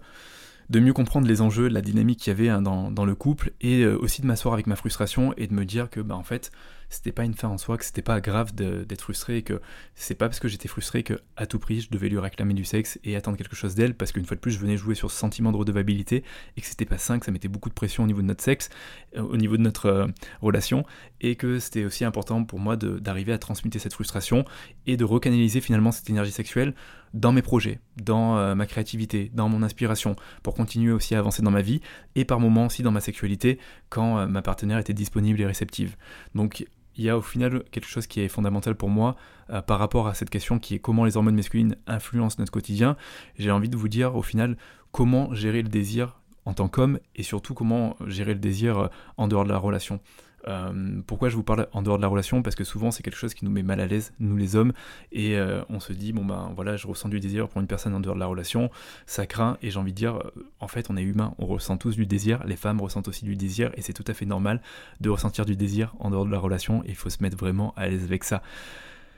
de 0.68 0.80
mieux 0.80 0.92
comprendre 0.92 1.26
les 1.26 1.40
enjeux, 1.40 1.68
la 1.68 1.80
dynamique 1.80 2.18
qu'il 2.18 2.30
y 2.30 2.36
avait 2.36 2.50
hein, 2.50 2.60
dans, 2.60 2.90
dans, 2.90 3.06
le 3.06 3.14
couple 3.14 3.52
et 3.62 3.86
aussi 3.86 4.20
de 4.20 4.26
m'asseoir 4.26 4.52
avec 4.52 4.66
ma 4.66 4.76
frustration 4.76 5.32
et 5.38 5.46
de 5.46 5.54
me 5.54 5.64
dire 5.64 5.88
que 5.88 6.00
bah, 6.00 6.14
en 6.14 6.22
fait 6.22 6.52
c'était 6.88 7.12
pas 7.12 7.24
une 7.24 7.34
fin 7.34 7.48
en 7.48 7.58
soi, 7.58 7.76
que 7.76 7.84
c'était 7.84 8.02
pas 8.02 8.20
grave 8.20 8.54
d'être 8.54 9.02
frustré, 9.02 9.38
et 9.38 9.42
que 9.42 9.60
c'est 9.94 10.14
pas 10.14 10.28
parce 10.28 10.40
que 10.40 10.48
j'étais 10.48 10.68
frustré 10.68 11.02
que 11.02 11.20
à 11.36 11.46
tout 11.46 11.58
prix 11.58 11.82
je 11.82 11.90
devais 11.90 12.08
lui 12.08 12.18
réclamer 12.18 12.54
du 12.54 12.64
sexe 12.64 12.98
et 13.04 13.16
attendre 13.16 13.36
quelque 13.36 13.56
chose 13.56 13.74
d'elle, 13.74 13.94
parce 13.94 14.12
qu'une 14.12 14.24
fois 14.24 14.36
de 14.36 14.40
plus 14.40 14.52
je 14.52 14.58
venais 14.58 14.76
jouer 14.76 14.94
sur 14.94 15.10
ce 15.10 15.18
sentiment 15.18 15.52
de 15.52 15.56
redevabilité 15.56 16.24
et 16.56 16.60
que 16.60 16.66
c'était 16.66 16.86
pas 16.86 16.98
sain, 16.98 17.18
que 17.18 17.26
ça 17.26 17.32
mettait 17.32 17.48
beaucoup 17.48 17.68
de 17.68 17.74
pression 17.74 18.04
au 18.04 18.06
niveau 18.06 18.22
de 18.22 18.26
notre 18.26 18.42
sexe, 18.42 18.70
euh, 19.16 19.22
au 19.22 19.36
niveau 19.36 19.56
de 19.56 19.62
notre 19.62 19.86
euh, 19.86 20.06
relation, 20.40 20.84
et 21.20 21.36
que 21.36 21.58
c'était 21.58 21.84
aussi 21.84 22.04
important 22.04 22.44
pour 22.44 22.58
moi 22.58 22.76
d'arriver 22.76 23.32
à 23.32 23.38
transmuter 23.38 23.78
cette 23.78 23.92
frustration 23.92 24.44
et 24.86 24.96
de 24.96 25.04
recanaliser 25.04 25.60
finalement 25.60 25.92
cette 25.92 26.08
énergie 26.08 26.32
sexuelle 26.32 26.74
dans 27.14 27.32
mes 27.32 27.42
projets, 27.42 27.80
dans 28.02 28.38
euh, 28.38 28.54
ma 28.54 28.66
créativité, 28.66 29.30
dans 29.34 29.48
mon 29.48 29.62
inspiration, 29.62 30.16
pour 30.42 30.54
continuer 30.54 30.92
aussi 30.92 31.14
à 31.14 31.18
avancer 31.18 31.42
dans 31.42 31.50
ma 31.50 31.62
vie 31.62 31.80
et 32.14 32.24
par 32.24 32.40
moments 32.40 32.66
aussi 32.66 32.82
dans 32.82 32.92
ma 32.92 33.00
sexualité 33.00 33.58
quand 33.88 34.26
ma 34.26 34.42
partenaire 34.42 34.78
était 34.78 34.92
disponible 34.92 35.40
et 35.40 35.46
réceptive. 35.46 35.96
Donc 36.34 36.66
il 36.98 37.04
y 37.04 37.08
a 37.08 37.16
au 37.16 37.22
final 37.22 37.62
quelque 37.70 37.86
chose 37.86 38.06
qui 38.06 38.20
est 38.20 38.28
fondamental 38.28 38.74
pour 38.74 38.90
moi 38.90 39.16
euh, 39.50 39.62
par 39.62 39.78
rapport 39.78 40.08
à 40.08 40.14
cette 40.14 40.30
question 40.30 40.58
qui 40.58 40.74
est 40.74 40.78
comment 40.80 41.04
les 41.04 41.16
hormones 41.16 41.36
masculines 41.36 41.76
influencent 41.86 42.36
notre 42.38 42.52
quotidien. 42.52 42.96
J'ai 43.38 43.50
envie 43.50 43.68
de 43.68 43.76
vous 43.76 43.88
dire 43.88 44.16
au 44.16 44.22
final 44.22 44.56
comment 44.90 45.32
gérer 45.32 45.62
le 45.62 45.68
désir 45.68 46.20
en 46.44 46.54
tant 46.54 46.68
qu'homme 46.68 46.98
et 47.14 47.22
surtout 47.22 47.54
comment 47.54 47.96
gérer 48.06 48.34
le 48.34 48.40
désir 48.40 48.78
euh, 48.78 48.88
en 49.16 49.28
dehors 49.28 49.44
de 49.44 49.50
la 49.50 49.58
relation. 49.58 50.00
Euh, 50.46 51.00
pourquoi 51.06 51.28
je 51.28 51.36
vous 51.36 51.42
parle 51.42 51.68
en 51.72 51.82
dehors 51.82 51.96
de 51.96 52.02
la 52.02 52.08
relation? 52.08 52.42
Parce 52.42 52.54
que 52.54 52.64
souvent 52.64 52.90
c'est 52.90 53.02
quelque 53.02 53.16
chose 53.16 53.34
qui 53.34 53.44
nous 53.44 53.50
met 53.50 53.62
mal 53.62 53.80
à 53.80 53.86
l'aise, 53.86 54.12
nous 54.20 54.36
les 54.36 54.56
hommes, 54.56 54.72
et 55.12 55.36
euh, 55.36 55.62
on 55.68 55.80
se 55.80 55.92
dit, 55.92 56.12
bon 56.12 56.24
ben 56.24 56.52
voilà, 56.54 56.76
je 56.76 56.86
ressens 56.86 57.08
du 57.08 57.20
désir 57.20 57.48
pour 57.48 57.60
une 57.60 57.66
personne 57.66 57.94
en 57.94 58.00
dehors 58.00 58.14
de 58.14 58.20
la 58.20 58.26
relation, 58.26 58.70
ça 59.06 59.26
craint, 59.26 59.58
et 59.62 59.70
j'ai 59.70 59.78
envie 59.78 59.92
de 59.92 59.96
dire, 59.96 60.16
euh, 60.16 60.30
en 60.60 60.68
fait 60.68 60.90
on 60.90 60.96
est 60.96 61.02
humain, 61.02 61.34
on 61.38 61.46
ressent 61.46 61.76
tous 61.76 61.96
du 61.96 62.06
désir, 62.06 62.42
les 62.44 62.56
femmes 62.56 62.80
ressentent 62.80 63.08
aussi 63.08 63.24
du 63.24 63.36
désir, 63.36 63.72
et 63.74 63.82
c'est 63.82 63.92
tout 63.92 64.04
à 64.06 64.14
fait 64.14 64.26
normal 64.26 64.62
de 65.00 65.10
ressentir 65.10 65.44
du 65.44 65.56
désir 65.56 65.94
en 65.98 66.10
dehors 66.10 66.24
de 66.24 66.30
la 66.30 66.38
relation, 66.38 66.82
et 66.84 66.90
il 66.90 66.96
faut 66.96 67.10
se 67.10 67.22
mettre 67.22 67.36
vraiment 67.36 67.74
à 67.76 67.88
l'aise 67.88 68.04
avec 68.04 68.24
ça. 68.24 68.42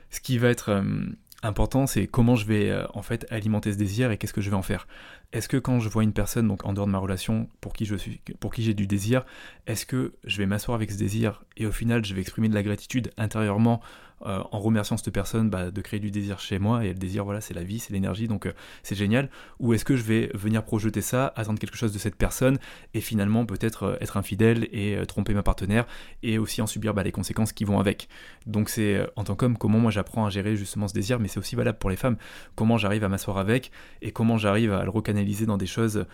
Ce 0.09 0.19
qui 0.19 0.37
va 0.37 0.49
être 0.49 0.83
important, 1.43 1.87
c'est 1.87 2.07
comment 2.07 2.35
je 2.35 2.45
vais 2.45 2.73
en 2.93 3.01
fait 3.01 3.25
alimenter 3.31 3.73
ce 3.73 3.77
désir 3.77 4.11
et 4.11 4.17
qu'est-ce 4.17 4.33
que 4.33 4.41
je 4.41 4.49
vais 4.49 4.55
en 4.55 4.61
faire. 4.61 4.87
Est-ce 5.33 5.47
que 5.47 5.57
quand 5.57 5.79
je 5.79 5.89
vois 5.89 6.03
une 6.03 6.13
personne 6.13 6.47
donc 6.47 6.65
en 6.65 6.73
dehors 6.73 6.87
de 6.87 6.91
ma 6.91 6.97
relation 6.97 7.49
pour 7.61 7.73
qui 7.73 7.85
j'ai 8.63 8.73
du 8.73 8.87
désir, 8.87 9.25
est-ce 9.67 9.85
que 9.85 10.13
je 10.23 10.37
vais 10.37 10.45
m'asseoir 10.45 10.75
avec 10.75 10.91
ce 10.91 10.97
désir 10.97 11.43
et 11.57 11.65
au 11.65 11.71
final 11.71 12.03
je 12.05 12.13
vais 12.13 12.21
exprimer 12.21 12.49
de 12.49 12.53
la 12.53 12.63
gratitude 12.63 13.11
intérieurement 13.17 13.81
euh, 14.25 14.43
en 14.51 14.59
remerciant 14.59 14.97
cette 14.97 15.13
personne 15.13 15.49
bah, 15.49 15.71
de 15.71 15.81
créer 15.81 15.99
du 15.99 16.11
désir 16.11 16.39
chez 16.39 16.59
moi, 16.59 16.85
et 16.85 16.89
le 16.89 16.95
désir, 16.95 17.25
voilà, 17.25 17.41
c'est 17.41 17.53
la 17.53 17.63
vie, 17.63 17.79
c'est 17.79 17.93
l'énergie, 17.93 18.27
donc 18.27 18.45
euh, 18.45 18.53
c'est 18.83 18.95
génial, 18.95 19.29
ou 19.59 19.73
est-ce 19.73 19.85
que 19.85 19.95
je 19.95 20.03
vais 20.03 20.29
venir 20.33 20.63
projeter 20.63 21.01
ça, 21.01 21.33
attendre 21.35 21.59
quelque 21.59 21.77
chose 21.77 21.93
de 21.93 21.99
cette 21.99 22.15
personne, 22.15 22.57
et 22.93 23.01
finalement 23.01 23.45
peut-être 23.45 23.83
euh, 23.83 23.97
être 24.01 24.17
infidèle 24.17 24.67
et 24.71 24.97
tromper 25.07 25.33
ma 25.33 25.43
partenaire, 25.43 25.85
et 26.23 26.37
aussi 26.37 26.61
en 26.61 26.67
subir 26.67 26.93
bah, 26.93 27.03
les 27.03 27.11
conséquences 27.11 27.53
qui 27.53 27.63
vont 27.63 27.79
avec. 27.79 28.07
Donc 28.45 28.69
c'est 28.69 29.05
en 29.15 29.23
tant 29.23 29.35
qu'homme, 29.35 29.57
comment 29.57 29.79
moi 29.79 29.91
j'apprends 29.91 30.25
à 30.25 30.29
gérer 30.29 30.55
justement 30.55 30.87
ce 30.87 30.93
désir, 30.93 31.19
mais 31.19 31.27
c'est 31.27 31.39
aussi 31.39 31.55
valable 31.55 31.77
pour 31.77 31.89
les 31.89 31.95
femmes, 31.95 32.17
comment 32.55 32.77
j'arrive 32.77 33.03
à 33.03 33.09
m'asseoir 33.09 33.37
avec, 33.37 33.71
et 34.01 34.11
comment 34.11 34.37
j'arrive 34.37 34.73
à 34.73 34.83
le 34.83 34.89
recanaliser 34.89 35.45
dans 35.45 35.57
des 35.57 35.67
choses 35.67 36.05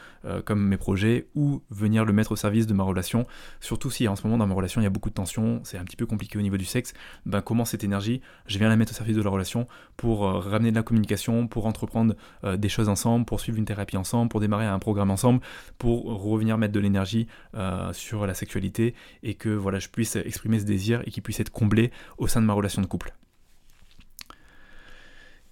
comme 0.46 0.68
mes 0.68 0.78
projets, 0.78 1.28
ou 1.36 1.62
venir 1.70 2.06
le 2.06 2.14
mettre 2.14 2.32
au 2.32 2.36
service 2.36 2.68
de 2.68 2.74
ma 2.74 2.84
relation, 2.84 3.26
surtout 3.60 3.92
si 3.92 4.08
en 4.08 4.16
ce 4.16 4.24
moment 4.24 4.38
dans 4.38 4.48
ma 4.48 4.54
relation 4.54 4.82
il 4.82 4.84
y 4.84 4.88
a 4.88 4.92
beaucoup 4.92 5.10
de 5.10 5.16
tensions, 5.16 5.62
c'est 5.64 5.78
un 5.78 5.84
petit 5.84 5.96
peu 5.96 6.06
compliqué 6.06 6.38
au 6.38 6.42
niveau 6.42 6.58
du 6.58 6.66
sexe, 6.66 6.94
ben 7.26 7.42
comment 7.42 7.66
cette 7.66 7.84
énergie 7.84 7.97
je 8.00 8.58
viens 8.58 8.70
la 8.70 8.76
mettre 8.76 8.92
au 8.92 8.96
service 8.96 9.16
de 9.16 9.22
la 9.22 9.30
relation 9.30 9.68
pour 9.96 10.26
euh, 10.26 10.40
ramener 10.40 10.72
de 10.72 10.76
la 10.76 10.84
communication, 10.84 11.48
pour 11.48 11.66
entreprendre 11.66 12.16
euh, 12.44 12.58
des 12.58 12.70
choses 12.70 12.90
ensemble, 12.90 13.26
pour 13.26 13.40
suivre 13.40 13.58
une 13.58 13.66
thérapie 13.66 13.98
ensemble, 13.98 14.30
pour 14.30 14.40
démarrer 14.40 14.66
un 14.66 14.80
programme 14.80 15.12
ensemble, 15.12 15.42
pour 15.78 16.06
revenir 16.06 16.58
mettre 16.58 16.74
de 16.74 16.80
l'énergie 16.80 17.28
euh, 17.56 17.92
sur 17.94 18.26
la 18.26 18.34
sexualité 18.34 18.94
et 19.24 19.34
que 19.34 19.50
voilà, 19.50 19.80
je 19.80 19.90
puisse 19.90 20.16
exprimer 20.16 20.60
ce 20.60 20.66
désir 20.66 21.02
et 21.06 21.12
qu'il 21.12 21.24
puisse 21.24 21.40
être 21.40 21.52
comblé 21.52 21.92
au 22.18 22.28
sein 22.28 22.42
de 22.42 22.46
ma 22.46 22.54
relation 22.54 22.82
de 22.82 22.88
couple. 22.88 23.14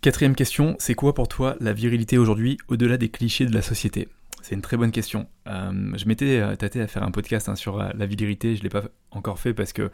Quatrième 0.02 0.36
question, 0.36 0.76
c'est 0.78 0.94
quoi 0.94 1.16
pour 1.16 1.28
toi 1.28 1.56
la 1.60 1.74
virilité 1.74 2.18
aujourd'hui 2.18 2.58
au-delà 2.68 2.98
des 2.98 3.10
clichés 3.10 3.46
de 3.46 3.54
la 3.54 3.64
société? 3.64 4.08
C'est 4.44 4.54
une 4.54 4.62
très 4.62 4.78
bonne 4.78 4.92
question. 4.92 5.28
je 5.48 6.06
m'étais 6.06 6.56
tâté 6.58 6.80
à 6.80 6.86
faire 6.86 7.02
un 7.02 7.10
podcast 7.10 7.50
hein, 7.50 7.56
sur 7.56 7.80
la 7.80 8.06
virilité, 8.06 8.56
je 8.56 8.60
ne 8.60 8.64
l'ai 8.66 8.70
pas 8.70 8.84
encore 9.10 9.40
fait 9.40 9.56
parce 9.56 9.74
que 9.74 9.90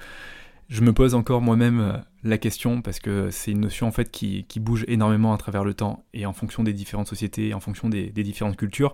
je 0.72 0.82
me 0.84 0.94
pose 0.94 1.16
encore 1.16 1.42
moi-même 1.42 1.82
euh, 1.82 1.98
la 2.24 2.38
question 2.38 2.82
parce 2.82 3.00
que 3.02 3.30
c'est 3.30 3.52
une 3.52 3.60
notion 3.60 3.88
en 3.88 3.92
fait 3.92 4.10
qui, 4.10 4.46
bouge 4.56 4.86
énormément 4.88 5.34
à 5.34 5.38
travers 5.38 5.66
le 5.66 5.74
temps 5.74 6.06
et 6.14 6.26
en 6.26 6.32
fonction 6.32 6.64
des 6.64 6.72
différentes 6.72 7.08
sociétés, 7.08 7.54
en 7.54 7.60
fonction 7.60 7.90
des, 7.90 8.10
différentes 8.10 8.56
cultures. 8.56 8.94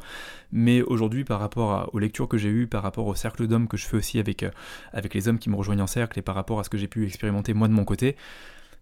Mais 0.52 0.82
aujourd'hui, 0.82 1.24
par 1.24 1.40
rapport 1.40 1.92
aux 1.94 2.00
lectures 2.00 2.28
que 2.28 2.40
j'ai 2.40 2.50
eues, 2.50 2.66
par 2.66 2.82
rapport 2.82 3.06
au 3.06 3.14
cercle 3.14 3.46
d'hommes 3.46 3.68
que 3.68 3.78
je 3.78 3.86
fais 3.86 3.96
aussi 3.96 4.18
avec, 4.18 4.42
euh, 4.42 4.50
avec 4.92 5.14
les 5.14 5.28
hommes 5.28 5.38
qui 5.38 5.52
me 5.52 5.56
rejoignent 5.56 5.84
en 5.84 5.88
cercle 5.88 6.18
et 6.18 6.24
par 6.24 6.34
rapport 6.34 6.60
à 6.60 6.64
ce 6.64 6.72
que 6.72 6.80
j'ai 6.80 6.88
pu 6.88 7.06
expérimenter 7.06 7.54
moi 7.54 7.68
de 7.68 7.74
mon 7.74 7.86
côté, 7.86 8.16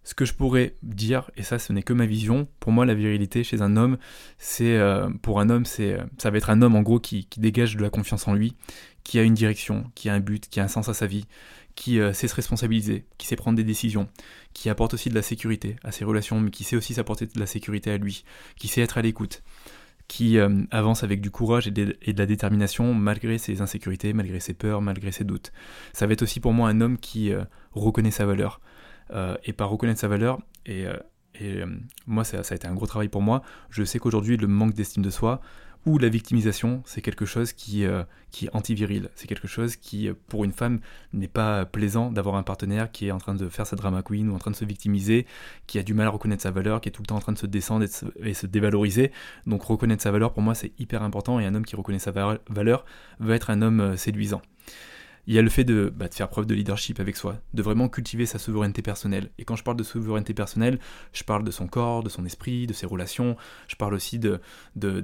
ce 0.02 0.14
que 0.14 0.24
je 0.24 0.32
pourrais 0.32 0.76
dire, 0.82 1.30
et 1.36 1.42
ça 1.42 1.58
ce 1.58 1.74
n'est 1.74 1.82
que 1.82 1.92
ma 1.92 2.06
vision, 2.06 2.48
pour 2.60 2.72
moi 2.72 2.86
la 2.86 2.94
virilité 2.94 3.44
chez 3.44 3.60
un 3.60 3.76
homme, 3.76 3.98
c'est 4.38 4.78
euh, 4.78 5.10
pour 5.20 5.40
un 5.40 5.50
homme, 5.50 5.66
c'est 5.66 5.98
ça 6.16 6.30
va 6.30 6.38
être 6.38 6.48
un 6.48 6.62
homme 6.62 6.76
en 6.76 6.82
gros 6.82 7.00
qui 7.00 7.28
dégage 7.36 7.76
de 7.76 7.82
la 7.82 7.90
confiance 7.90 8.26
en 8.26 8.32
lui, 8.32 8.54
qui 9.04 9.18
a 9.18 9.22
une 9.22 9.34
direction, 9.34 9.84
qui 9.94 10.08
a 10.08 10.14
un 10.14 10.20
but, 10.20 10.48
qui 10.48 10.60
a 10.60 10.64
un 10.64 10.68
sens 10.68 10.88
à 10.88 10.94
sa 10.94 11.06
vie, 11.06 11.26
qui 11.76 12.00
euh, 12.00 12.12
sait 12.12 12.26
se 12.26 12.34
responsabiliser, 12.34 13.04
qui 13.18 13.26
sait 13.26 13.36
prendre 13.36 13.56
des 13.56 13.62
décisions, 13.62 14.08
qui 14.54 14.68
apporte 14.68 14.94
aussi 14.94 15.10
de 15.10 15.14
la 15.14 15.22
sécurité 15.22 15.76
à 15.84 15.92
ses 15.92 16.04
relations, 16.04 16.40
mais 16.40 16.50
qui 16.50 16.64
sait 16.64 16.74
aussi 16.74 16.94
s'apporter 16.94 17.26
de 17.26 17.38
la 17.38 17.46
sécurité 17.46 17.92
à 17.92 17.98
lui, 17.98 18.24
qui 18.56 18.66
sait 18.66 18.80
être 18.80 18.98
à 18.98 19.02
l'écoute, 19.02 19.42
qui 20.08 20.38
euh, 20.38 20.62
avance 20.70 21.04
avec 21.04 21.20
du 21.20 21.30
courage 21.30 21.68
et 21.68 21.70
de, 21.70 21.96
la 22.06 22.26
détermination 22.26 22.94
malgré 22.94 23.38
ses 23.38 23.60
insécurités, 23.60 24.14
malgré 24.14 24.40
ses 24.40 24.54
peurs, 24.54 24.80
malgré 24.80 25.12
ses 25.12 25.24
doutes. 25.24 25.52
Ça 25.92 26.06
va 26.06 26.14
être 26.14 26.22
aussi 26.22 26.40
pour 26.40 26.54
moi 26.54 26.68
un 26.70 26.80
homme 26.80 26.98
qui 26.98 27.32
euh, 27.32 27.44
reconnaît 27.72 28.10
sa 28.10 28.26
valeur. 28.26 28.60
et 29.44 29.52
par 29.52 29.68
reconnaître 29.68 30.00
sa 30.00 30.08
valeur, 30.08 30.40
et, 30.64 30.86
moi 32.06 32.24
ça, 32.24 32.42
ça, 32.42 32.54
a 32.54 32.56
été 32.56 32.66
un 32.66 32.74
gros 32.74 32.86
travail 32.86 33.08
pour 33.08 33.20
moi, 33.20 33.42
je 33.68 33.84
sais 33.84 33.98
qu'aujourd'hui 33.98 34.38
le 34.38 34.46
manque 34.46 34.72
d'estime 34.72 35.02
de 35.02 35.10
soi, 35.10 35.42
ou 35.86 35.98
la 35.98 36.08
victimisation, 36.08 36.82
c'est 36.84 37.00
quelque 37.00 37.24
chose 37.24 37.52
qui, 37.52 37.84
euh, 37.84 38.02
qui 38.32 38.46
est 38.46 38.50
antiviril. 38.52 39.08
C'est 39.14 39.28
quelque 39.28 39.46
chose 39.46 39.76
qui, 39.76 40.08
euh, 40.08 40.14
pour 40.26 40.44
une 40.44 40.52
femme, 40.52 40.80
n'est 41.12 41.28
pas 41.28 41.64
plaisant 41.64 42.10
d'avoir 42.10 42.34
un 42.34 42.42
partenaire 42.42 42.90
qui 42.90 43.06
est 43.06 43.12
en 43.12 43.18
train 43.18 43.34
de 43.34 43.48
faire 43.48 43.66
sa 43.66 43.76
drama 43.76 44.02
queen 44.02 44.28
ou 44.28 44.34
en 44.34 44.38
train 44.38 44.50
de 44.50 44.56
se 44.56 44.64
victimiser, 44.64 45.26
qui 45.68 45.78
a 45.78 45.84
du 45.84 45.94
mal 45.94 46.08
à 46.08 46.10
reconnaître 46.10 46.42
sa 46.42 46.50
valeur, 46.50 46.80
qui 46.80 46.88
est 46.88 46.92
tout 46.92 47.02
le 47.02 47.06
temps 47.06 47.16
en 47.16 47.20
train 47.20 47.32
de 47.32 47.38
se 47.38 47.46
descendre 47.46 47.84
et, 47.84 47.86
se, 47.86 48.04
et 48.20 48.34
se 48.34 48.46
dévaloriser. 48.46 49.12
Donc 49.46 49.62
reconnaître 49.62 50.02
sa 50.02 50.10
valeur, 50.10 50.32
pour 50.32 50.42
moi, 50.42 50.56
c'est 50.56 50.72
hyper 50.80 51.04
important 51.04 51.38
et 51.38 51.46
un 51.46 51.54
homme 51.54 51.64
qui 51.64 51.76
reconnaît 51.76 52.00
sa 52.00 52.10
valeur 52.10 52.84
va 53.20 53.34
être 53.36 53.50
un 53.50 53.62
homme 53.62 53.80
euh, 53.80 53.96
séduisant 53.96 54.42
il 55.26 55.34
y 55.34 55.38
a 55.38 55.42
le 55.42 55.50
fait 55.50 55.64
bah, 55.64 56.08
de, 56.08 56.14
faire 56.14 56.28
preuve 56.28 56.46
de 56.46 56.54
leadership 56.54 57.00
avec 57.00 57.16
soi, 57.16 57.36
de 57.52 57.62
vraiment 57.62 57.88
cultiver 57.88 58.26
sa 58.26 58.38
souveraineté 58.38 58.82
personnelle. 58.82 59.30
Et 59.38 59.44
quand 59.44 59.56
je 59.56 59.64
parle 59.64 59.76
de 59.76 59.82
souveraineté 59.82 60.34
personnelle, 60.34 60.78
je 61.12 61.24
parle 61.24 61.42
de 61.42 61.50
son 61.50 61.66
corps, 61.66 62.02
de 62.02 62.08
son 62.08 62.24
esprit, 62.24 62.66
de 62.66 62.72
ses 62.72 62.86
relations, 62.86 63.36
je 63.66 63.76
parle 63.76 63.94
aussi 63.94 64.18
de, 64.18 64.40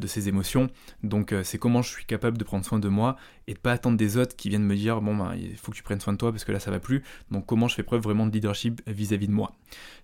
ses 0.06 0.28
émotions. 0.28 0.70
Donc 1.02 1.32
euh, 1.32 1.42
c'est 1.42 1.58
comment 1.58 1.82
je 1.82 1.90
suis 1.90 2.04
capable 2.04 2.38
de 2.38 2.44
prendre 2.44 2.64
soin 2.64 2.78
de 2.78 2.88
moi 2.88 3.16
et 3.48 3.54
de 3.54 3.58
pas 3.58 3.72
attendre 3.72 3.96
des 3.96 4.16
autres 4.16 4.36
qui 4.36 4.48
viennent 4.48 4.64
me 4.64 4.76
dire 4.76 5.00
bon 5.00 5.16
ben 5.16 5.34
il 5.34 5.56
faut 5.56 5.72
que 5.72 5.76
tu 5.76 5.82
prennes 5.82 6.00
soin 6.00 6.12
de 6.12 6.18
toi 6.18 6.30
parce 6.30 6.44
que 6.44 6.52
là 6.52 6.60
ça 6.60 6.70
va 6.70 6.78
plus. 6.78 7.02
Donc 7.30 7.46
comment 7.46 7.66
je 7.66 7.74
fais 7.74 7.82
preuve 7.82 8.02
vraiment 8.02 8.26
de 8.26 8.32
leadership 8.32 8.80
vis-à-vis 8.86 9.26
de 9.26 9.32
moi. 9.32 9.52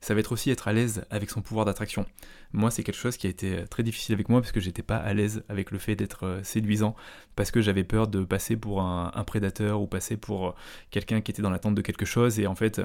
Ça 0.01 0.15
va 0.15 0.21
être 0.21 0.33
aussi 0.33 0.51
être 0.51 0.67
à 0.67 0.73
l'aise 0.73 1.05
avec 1.11 1.31
son 1.31 1.43
pouvoir 1.43 1.65
d'attraction. 1.65 2.07
Moi 2.53 2.71
c'est 2.71 2.83
quelque 2.83 2.97
chose 2.97 3.17
qui 3.17 3.27
a 3.27 3.31
été 3.31 3.65
très 3.71 3.83
difficile 3.83 4.15
avec 4.15 4.29
moi 4.29 4.41
parce 4.41 4.53
que 4.53 4.61
j'étais 4.61 4.83
pas 4.83 4.97
à 4.97 5.15
l'aise 5.15 5.45
avec 5.49 5.71
le 5.71 5.79
fait 5.79 5.95
d'être 5.95 6.27
euh, 6.27 6.43
séduisant 6.43 6.97
parce 7.39 7.53
que 7.53 7.61
j'avais 7.61 7.85
peur 7.85 8.09
de 8.09 8.25
passer 8.25 8.57
pour 8.57 8.83
un, 8.83 9.25
prédateur 9.25 9.81
ou 9.81 9.87
passer 9.87 10.17
pour 10.17 10.49
euh, 10.49 10.53
quelqu'un 10.91 11.21
qui 11.21 11.31
était 11.31 11.41
dans 11.41 11.51
l'attente 11.51 11.77
de 11.77 11.83
quelque 11.83 12.05
chose. 12.05 12.41
Et 12.41 12.49
en 12.49 12.57
fait 12.57 12.81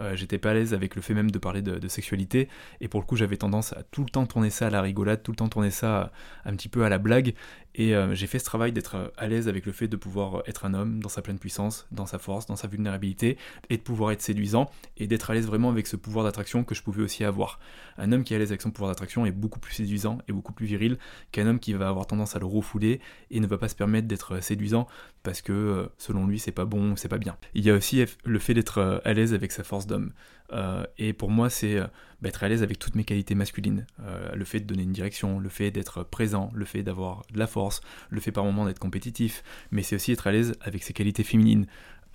euh, 0.00 0.14
j'étais 0.14 0.38
pas 0.38 0.50
à 0.50 0.54
l'aise 0.54 0.74
avec 0.74 0.94
le 0.94 1.02
fait 1.02 1.12
même 1.12 1.32
de 1.32 1.38
parler 1.40 1.60
de, 1.60 1.88
sexualité. 1.88 2.48
Et 2.80 2.86
pour 2.86 3.00
le 3.00 3.06
coup 3.06 3.16
j'avais 3.16 3.36
tendance 3.36 3.72
à 3.72 3.82
tout 3.82 4.04
le 4.04 4.08
temps 4.08 4.24
tourner 4.24 4.50
ça 4.50 4.68
à 4.68 4.70
la 4.70 4.80
rigolade, 4.80 5.24
tout 5.24 5.32
le 5.32 5.36
temps 5.36 5.48
tourner 5.48 5.72
ça 5.72 6.12
un 6.44 6.54
petit 6.54 6.68
peu 6.68 6.84
à 6.84 6.88
la 6.88 6.98
blague. 6.98 7.34
Et 7.74 7.94
euh, 7.94 8.14
j'ai 8.14 8.26
fait 8.26 8.38
ce 8.38 8.44
travail 8.44 8.72
d'être 8.72 9.12
à 9.16 9.26
l'aise 9.26 9.48
avec 9.48 9.66
le 9.66 9.72
fait 9.72 9.88
de 9.88 9.96
pouvoir 9.96 10.42
être 10.46 10.64
un 10.64 10.72
homme 10.72 11.02
dans 11.02 11.10
sa 11.10 11.20
pleine 11.20 11.38
puissance, 11.38 11.86
dans 11.90 12.06
sa 12.06 12.18
force, 12.18 12.46
dans 12.46 12.56
sa 12.56 12.68
vulnérabilité 12.68 13.36
et 13.68 13.76
de 13.76 13.82
pouvoir 13.82 14.12
être 14.12 14.22
séduisant 14.22 14.70
et 14.96 15.06
d'être 15.06 15.30
à 15.30 15.34
l'aise 15.34 15.46
vraiment 15.46 15.68
avec 15.68 15.86
ce 15.86 15.96
pouvoir 15.96 16.24
d'attraction 16.24 16.64
que 16.64 16.74
je 16.74 16.82
pouvais 16.82 17.02
aussi 17.02 17.24
avoir. 17.24 17.58
Un 17.98 18.12
homme 18.12 18.24
qui 18.24 18.32
est 18.32 18.36
à 18.36 18.38
l'aise 18.38 18.50
avec 18.50 18.62
son 18.62 18.70
pouvoir 18.70 18.90
d'attraction 18.90 19.26
est 19.26 19.32
beaucoup 19.32 19.58
plus 19.58 19.74
séduisant 19.74 20.18
et 20.26 20.32
beaucoup 20.32 20.52
plus 20.52 20.66
viril 20.66 20.96
qu'un 21.32 21.46
homme 21.46 21.58
qui 21.58 21.74
va 21.74 21.88
avoir 21.88 22.06
tendance 22.06 22.34
à 22.34 22.38
le 22.38 22.46
refouler 22.46 23.00
et 23.30 23.40
ne 23.40 23.46
va 23.46 23.58
pas 23.58 23.68
se 23.68 23.74
permettre 23.74 23.95
d'être 24.02 24.42
séduisant 24.42 24.86
parce 25.22 25.42
que 25.42 25.90
selon 25.98 26.26
lui 26.26 26.38
c'est 26.38 26.52
pas 26.52 26.64
bon, 26.64 26.96
c'est 26.96 27.08
pas 27.08 27.18
bien. 27.18 27.36
Il 27.54 27.64
y 27.64 27.70
a 27.70 27.74
aussi 27.74 28.04
le 28.24 28.38
fait 28.38 28.54
d'être 28.54 28.78
euh, 28.78 28.98
à 29.04 29.12
l'aise 29.12 29.34
avec 29.34 29.52
sa 29.52 29.64
force 29.64 29.86
d'homme. 29.86 30.12
Euh, 30.52 30.84
et 30.98 31.12
pour 31.12 31.30
moi, 31.30 31.50
c'est 31.50 31.76
euh, 31.76 31.86
bah, 32.22 32.28
être 32.28 32.44
à 32.44 32.48
l'aise 32.48 32.62
avec 32.62 32.78
toutes 32.78 32.94
mes 32.94 33.04
qualités 33.04 33.34
masculines. 33.34 33.86
le 34.34 34.44
fait 34.44 34.60
de 34.60 34.64
donner 34.64 34.84
une 34.84 34.92
direction, 34.92 35.38
le 35.38 35.48
fait 35.48 35.70
d'être 35.70 36.04
présent, 36.04 36.50
le 36.54 36.64
fait 36.64 36.82
d'avoir 36.82 37.24
de 37.32 37.38
la 37.38 37.46
force, 37.46 37.80
le 38.10 38.20
fait 38.20 38.32
par 38.32 38.44
moments 38.44 38.66
d'être 38.66 38.78
compétitif, 38.78 39.42
mais 39.70 39.82
c'est 39.82 39.96
aussi 39.96 40.12
être 40.12 40.26
à 40.26 40.32
l'aise 40.32 40.54
avec 40.60 40.82
ses 40.82 40.92
qualités 40.92 41.24
féminines. 41.24 41.66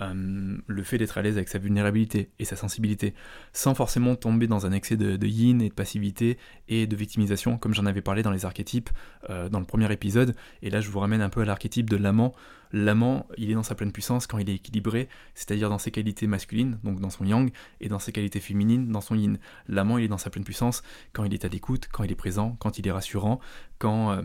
Le 0.02 0.84
fait 0.84 0.98
d'être 0.98 1.18
à 1.18 1.22
l'aise 1.22 1.38
avec 1.38 1.50
sa 1.50 1.60
vulnérabilité 1.60 2.30
et 2.40 2.46
sa 2.46 2.56
sensibilité, 2.56 3.14
sans 3.54 3.76
forcément 3.76 4.16
tomber 4.16 4.48
dans 4.48 4.66
un 4.66 4.72
excès 4.72 4.98
de, 4.98 5.28
yin 5.28 5.62
et 5.62 5.70
de 5.70 5.74
passivité 5.74 6.38
et 6.68 6.88
de 6.88 6.96
victimisation, 6.96 7.58
comme 7.58 7.74
j'en 7.74 7.86
avais 7.86 8.02
parlé 8.02 8.24
dans 8.24 8.32
les 8.32 8.46
archétypes 8.46 8.90
dans 9.30 9.60
le 9.60 9.66
premier 9.66 9.92
épisode. 9.92 10.36
Et 10.62 10.70
là, 10.70 10.82
je 10.82 10.90
vous 10.90 11.00
ramène 11.00 11.22
un 11.22 11.30
peu 11.30 11.42
à 11.42 11.46
l'archétype 11.46 11.90
de 11.90 11.98
l'amant 11.98 12.34
l'amant, 12.74 13.28
il 13.38 13.52
est 13.52 13.54
dans 13.54 13.64
sa 13.64 13.76
pleine 13.76 13.92
puissance 13.92 14.28
quand 14.28 14.38
il 14.38 14.50
est 14.50 14.56
équilibré, 14.56 15.10
c'est-à-dire 15.36 15.70
dans 15.70 15.78
ses 15.78 15.92
qualités 15.92 16.28
masculines, 16.28 16.80
donc 16.84 17.00
dans 17.00 17.10
son 17.10 17.26
yang, 17.26 17.52
et 17.80 17.90
dans 17.90 18.00
ses 18.00 18.12
qualités 18.12 18.40
féminines, 18.40 18.92
dans 18.92 19.02
son 19.02 19.16
yin. 19.16 19.38
L'amant, 19.68 19.98
il 19.98 20.06
est 20.06 20.10
dans 20.10 20.18
sa 20.18 20.30
pleine 20.30 20.44
puissance 20.44 20.84
quand 21.14 21.24
il 21.24 21.34
est 21.34 21.46
à 21.46 21.48
l'écoute, 21.48 21.88
quand 21.92 22.04
il 22.04 22.12
est 22.12 22.16
présent, 22.16 22.56
quand 22.60 22.78
il 22.78 22.88
est 22.88 22.92
rassurant, 22.92 23.40
quand 23.80 24.12
euh, 24.12 24.22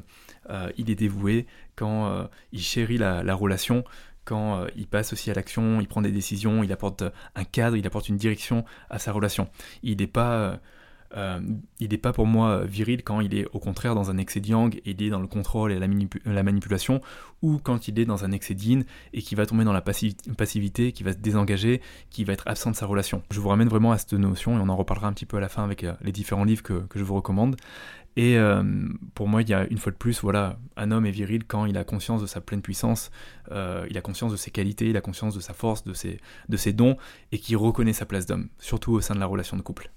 euh, 0.51 0.71
il 0.77 0.91
est 0.91 0.95
dévoué, 0.95 1.47
quand 1.75 2.07
euh, 2.07 2.25
il 2.53 2.61
chérit 2.61 2.99
la, 2.99 3.35
relation, 3.35 3.85
quand 4.27 4.67
il 4.77 4.87
passe 4.87 5.15
aussi 5.15 5.31
à 5.31 5.35
l'action, 5.35 5.81
il 5.81 5.89
prend 5.89 6.03
des 6.03 6.13
décisions, 6.13 6.63
il 6.63 6.73
apporte 6.73 7.05
un 7.35 7.45
cadre, 7.45 7.77
il 7.77 7.87
apporte 7.87 8.11
une 8.11 8.19
direction 8.19 8.65
à 8.91 8.99
sa 8.99 9.13
relation. 9.13 9.49
Il 9.83 9.99
n'est 9.99 10.07
pas 10.07 10.61
euh, 11.17 11.41
il 11.79 11.97
pas 12.01 12.13
pour 12.13 12.27
moi 12.27 12.65
viril 12.65 13.03
quand 13.03 13.21
il 13.21 13.35
est 13.35 13.47
au 13.53 13.59
contraire 13.59 13.95
dans 13.95 14.11
un 14.11 14.19
excès 14.19 14.41
de 14.41 14.49
yang 14.49 14.77
et 14.77 14.91
il 14.91 15.03
est 15.03 15.11
dans 15.11 15.21
le 15.21 15.27
contrôle 15.27 15.73
et 15.73 15.79
la, 15.79 16.43
manipulation, 16.43 17.01
ou 17.43 17.59
quand 17.59 17.89
il 17.89 17.99
est 17.99 18.05
dans 18.05 18.25
un 18.25 18.33
excès 18.33 18.55
d'yin 18.55 18.85
et 19.13 19.23
qui 19.23 19.35
va 19.35 19.47
tomber 19.47 19.65
dans 19.65 19.73
la 19.73 19.83
passivité, 19.83 20.93
qui 20.93 21.03
va 21.03 21.13
se 21.13 21.19
désengager, 21.19 21.81
qui 22.11 22.25
va 22.25 22.33
être 22.33 22.47
absent 22.47 22.71
de 22.71 22.77
sa 22.77 22.87
relation. 22.87 23.23
Je 23.31 23.41
vous 23.41 23.49
ramène 23.49 23.69
vraiment 23.69 23.93
à 23.93 23.99
cette 23.99 24.13
notion 24.13 24.59
et 24.59 24.61
on 24.61 24.69
en 24.69 24.77
reparlera 24.77 25.09
un 25.09 25.13
petit 25.13 25.27
peu 25.27 25.37
à 25.37 25.41
la 25.41 25.49
fin 25.49 25.65
avec 25.65 25.85
euh, 25.85 25.95
les 26.03 26.13
différents 26.13 26.45
livres 26.45 26.63
que, 26.63 26.85
je 26.95 27.05
vous 27.05 27.15
recommande. 27.15 27.57
Et 28.17 28.39
euh, 28.39 28.63
pour 29.15 29.29
moi, 29.29 29.43
il 29.43 29.49
y 29.51 29.55
a 29.55 29.67
une 29.69 29.77
fois 29.77 29.93
de 29.93 29.97
plus, 29.97 30.23
voilà, 30.23 30.59
un 30.77 30.91
homme 30.91 31.05
est 31.05 31.11
viril 31.11 31.45
quand 31.45 31.67
il 31.67 31.77
a 31.77 31.85
conscience 31.85 32.23
de 32.23 32.27
sa 32.27 32.41
pleine 32.41 32.63
puissance, 32.63 33.11
il 33.51 33.97
a 33.97 34.01
conscience 34.01 34.33
de 34.33 34.37
ses 34.37 34.51
qualités, 34.51 34.89
il 34.89 34.97
a 34.97 35.03
conscience 35.03 35.35
de 35.35 35.41
sa 35.41 35.53
force, 35.53 35.85
de 35.85 35.93
ses, 35.93 36.19
de 36.49 36.57
ses 36.57 36.73
dons, 36.73 36.97
et 37.31 37.39
qui 37.39 37.55
reconnaît 37.57 37.93
sa 37.93 38.07
place 38.07 38.25
d'homme, 38.25 38.49
surtout 38.59 38.93
au 38.93 39.03
sein 39.03 39.15
de 39.15 39.21
la 39.21 39.27
relation 39.27 39.57
de 39.57 39.63
couple. 39.63 39.91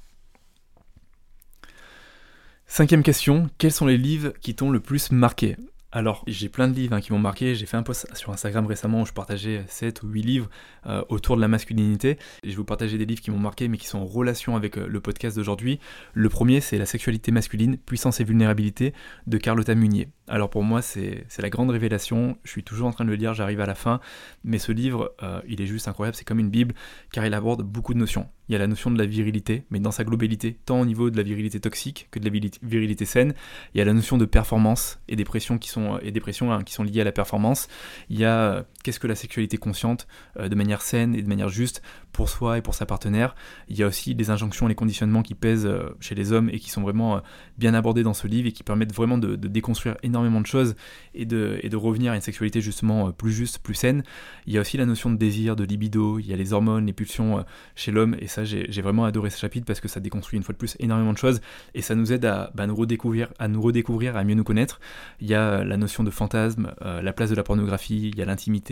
Cinquième 2.72 3.02
question, 3.02 3.50
quels 3.58 3.72
sont 3.72 3.88
les 3.88 3.98
livres 3.98 4.32
qui 4.42 4.54
t'ont 4.54 4.70
le 4.70 4.80
plus 4.80 5.12
marqué? 5.12 5.56
Alors, 5.92 6.24
j'ai 6.28 6.50
plein 6.50 6.68
de 6.68 6.74
livres 6.74 6.94
hein, 6.94 7.02
qui 7.02 7.12
m'ont 7.14 7.20
marqué. 7.20 7.56
J'ai 7.56 7.66
fait 7.66 7.78
un 7.78 7.82
post 7.82 8.08
sur 8.16 8.32
Instagram 8.32 8.68
récemment 8.68 9.02
où 9.02 9.06
je 9.08 9.14
partageais 9.14 9.64
7 9.68 10.04
ou 10.04 10.08
8 10.08 10.22
livres 10.22 10.50
euh, 10.86 11.04
autour 11.10 11.36
de 11.36 11.42
la 11.42 11.48
masculinité. 11.48 12.20
je 12.44 12.50
vais 12.50 12.56
vous 12.56 12.64
partager 12.64 13.00
des 13.00 13.06
livres 13.06 13.22
qui 13.22 13.32
m'ont 13.32 13.40
marqué 13.40 13.68
mais 13.68 13.78
qui 13.78 13.88
sont 13.88 13.98
en 13.98 14.06
relation 14.06 14.56
avec 14.56 14.78
euh, 14.78 14.88
le 14.88 15.02
podcast 15.02 15.36
d'aujourd'hui. 15.36 15.80
Le 16.14 16.30
premier, 16.30 16.62
c'est 16.62 16.78
La 16.78 16.86
sexualité 16.86 17.32
masculine, 17.32 17.78
puissance 17.78 18.20
et 18.20 18.24
vulnérabilité 18.24 18.94
de 19.26 19.38
Carlotta 19.38 19.74
Munier. 19.74 20.10
Alors 20.30 20.50
pour 20.50 20.64
moi, 20.64 20.82
c'est 20.84 21.26
la 21.40 21.50
grande 21.50 21.72
révélation. 21.72 22.38
Je 22.44 22.52
suis 22.52 22.64
toujours 22.64 22.88
en 22.88 22.92
train 22.92 23.04
de 23.04 23.10
le 23.10 23.16
lire, 23.16 23.34
j'arrive 23.34 23.62
à 23.62 23.66
la 23.66 23.76
fin. 23.76 24.00
Mais 24.44 24.60
ce 24.60 24.72
livre, 24.72 25.14
euh, 25.24 25.42
il 25.48 25.60
est 25.60 25.66
juste 25.66 25.88
incroyable. 25.88 26.16
C'est 26.16 26.24
comme 26.24 26.40
une 26.40 26.52
Bible, 26.52 26.76
car 27.12 27.26
il 27.26 27.34
aborde 27.34 27.64
beaucoup 27.64 27.96
de 27.96 28.00
notions. 28.00 28.28
Il 28.48 28.54
y 28.54 28.56
a 28.56 28.60
la 28.60 28.68
notion 28.68 28.92
de 28.92 28.98
la 28.98 29.06
virilité, 29.06 29.66
mais 29.70 29.80
dans 29.80 29.92
sa 29.92 30.04
globalité, 30.04 30.58
tant 30.66 30.80
au 30.80 30.86
niveau 30.86 31.10
de 31.10 31.18
la 31.18 31.24
virilité 31.24 31.60
toxique 31.60 32.08
que 32.12 32.20
de 32.20 32.26
la 32.26 32.50
virilité 32.62 33.06
saine. 33.06 33.34
Il 33.74 33.80
y 33.80 33.82
a 33.82 33.86
la 33.86 33.94
notion 33.94 34.18
de 34.18 34.26
performance 34.26 35.00
et 35.08 35.16
des 35.16 35.24
pressions 35.24 35.58
qui 35.58 35.70
sont, 35.70 36.00
et 36.02 36.12
des 36.12 36.20
pressions, 36.20 36.52
hein, 36.52 36.64
qui 36.64 36.74
sont 36.74 36.84
liées 36.84 37.02
à 37.02 37.06
la 37.06 37.12
performance. 37.12 37.68
Il 38.10 38.20
y 38.20 38.26
a 38.26 38.40
euh, 38.40 38.64
qu'est-ce 38.84 39.00
que 39.00 39.08
la 39.08 39.16
sexualité 39.16 39.58
consciente, 39.58 40.08
euh, 40.38 40.50
de 40.50 40.56
manière 40.56 40.82
saine 40.82 41.16
et 41.16 41.22
de 41.22 41.28
manière 41.28 41.50
juste 41.50 41.82
pour 42.12 42.30
soi 42.30 42.58
et 42.58 42.62
pour 42.62 42.74
sa 42.74 42.86
partenaire. 42.86 43.36
Il 43.68 43.78
y 43.78 43.84
a 43.84 43.88
aussi 43.88 44.14
les 44.14 44.30
injonctions, 44.30 44.68
les 44.68 44.76
conditionnements 44.76 45.22
qui 45.22 45.36
pèsent 45.36 45.70
chez 46.00 46.16
les 46.16 46.32
hommes 46.32 46.50
et 46.50 46.60
qui 46.60 46.70
sont 46.70 46.82
vraiment 46.82 47.22
bien 47.58 47.74
abordés 47.74 48.04
dans 48.04 48.14
ce 48.14 48.28
livre 48.28 48.48
et 48.48 48.52
qui 48.52 48.64
permettent 48.64 48.94
vraiment 48.94 49.18
de, 49.18 49.36
déconstruire 49.36 49.96
énormément 50.04 50.42
de 50.42 50.46
choses 50.46 50.76
et 51.14 51.26
de, 51.26 51.76
revenir 51.76 52.12
à 52.12 52.16
une 52.16 52.22
sexualité 52.22 52.62
justement 52.62 53.12
plus 53.12 53.32
juste, 53.32 53.60
plus 53.60 53.76
saine. 53.76 54.04
Il 54.48 54.54
y 54.54 54.58
a 54.58 54.62
aussi 54.62 54.76
la 54.78 54.86
notion 54.86 55.10
de 55.12 55.18
désir, 55.18 55.56
de 55.56 55.64
libido, 55.64 56.20
il 56.20 56.28
y 56.28 56.34
a 56.34 56.36
les 56.36 56.52
hormones, 56.52 56.88
les 56.88 56.94
pulsions 56.94 57.46
chez 57.76 57.92
l'homme 57.92 58.16
et 58.20 58.28
ça 58.28 58.44
j'ai 58.44 58.82
vraiment 58.82 59.06
adoré 59.06 59.30
ce 59.30 59.40
chapitre 59.40 59.66
parce 59.66 59.80
que 59.80 59.88
ça 59.88 60.00
déconstruit 60.00 60.38
une 60.38 60.44
fois 60.44 60.54
de 60.54 60.58
plus 60.58 60.76
énormément 60.80 61.14
de 61.14 61.18
choses 61.18 61.42
et 61.74 61.82
ça 61.82 61.96
nous 61.96 62.12
aide 62.12 62.26
à 62.26 62.52
bah, 62.56 62.68
nous 62.68 62.76
redécouvrir, 62.76 63.30
à 63.40 63.48
nous 63.48 63.62
redécouvrir, 63.62 64.18
à 64.18 64.24
mieux 64.24 64.36
nous 64.36 64.44
connaître. 64.44 64.80
Il 65.20 65.28
y 65.28 65.34
a 65.34 65.64
la 65.64 65.78
notion 65.78 66.04
de 66.04 66.10
fantasme, 66.10 66.74
euh, 66.82 67.02
la 67.02 67.14
place 67.14 67.30
de 67.30 67.36
la 67.36 67.44
pornographie, 67.44 68.10
il 68.10 68.18
y 68.18 68.22
a 68.22 68.26
l'intimité, 68.26 68.69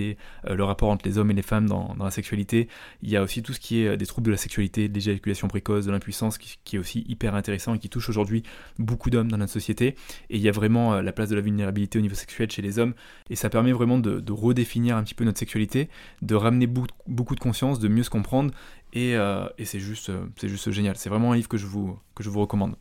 euh, 0.47 0.55
le 0.55 0.63
rapport 0.63 0.89
entre 0.89 1.07
les 1.07 1.17
hommes 1.17 1.31
et 1.31 1.33
les 1.33 1.41
femmes 1.41 1.67
dans, 1.67 1.95
la 1.99 2.11
sexualité. 2.11 2.67
Il 3.01 3.09
y 3.09 3.17
a 3.17 3.21
aussi 3.23 3.43
tout 3.43 3.53
ce 3.53 3.59
qui 3.59 3.81
est 3.81 3.87
euh, 3.87 3.97
des 3.97 4.05
troubles 4.05 4.27
de 4.27 4.31
la 4.31 4.37
sexualité, 4.37 4.87
de 4.87 4.93
l'éjaculation 4.93 5.47
précoce, 5.47 5.85
de 5.85 5.91
l'impuissance, 5.91 6.37
qui, 6.37 6.75
est 6.75 6.79
aussi 6.79 7.05
hyper 7.07 7.35
intéressant 7.35 7.73
et 7.73 7.79
qui 7.79 7.89
touche 7.89 8.09
aujourd'hui 8.09 8.43
beaucoup 8.79 9.09
d'hommes 9.09 9.31
dans 9.31 9.37
notre 9.37 9.53
société. 9.53 9.95
Et 10.29 10.37
il 10.37 10.41
y 10.41 10.49
a 10.49 10.51
vraiment 10.51 11.01
la 11.01 11.11
place 11.11 11.29
de 11.29 11.35
la 11.35 11.41
vulnérabilité 11.41 11.99
au 11.99 12.01
niveau 12.01 12.15
sexuel 12.15 12.49
chez 12.51 12.61
les 12.61 12.79
hommes 12.79 12.93
et 13.29 13.35
ça 13.35 13.49
permet 13.49 13.71
vraiment 13.71 13.99
de, 13.99 14.31
redéfinir 14.31 14.95
un 14.95 15.03
petit 15.03 15.15
peu 15.15 15.23
notre 15.23 15.39
sexualité, 15.39 15.89
de 16.21 16.35
ramener 16.35 16.67
beaucoup 16.67 17.35
de 17.35 17.39
conscience, 17.39 17.79
de 17.79 17.87
mieux 17.87 18.03
se 18.03 18.09
comprendre 18.09 18.51
euh, 18.95 19.49
et, 19.57 19.65
c'est 19.65 19.79
juste, 19.79 20.09
euh, 20.09 20.71
génial. 20.71 20.95
C'est 20.95 21.09
vraiment 21.09 21.33
un 21.33 21.35
livre 21.35 21.49
que 21.49 21.57
je 21.57 21.65
vous 21.67 21.99
recommande. 22.19 22.75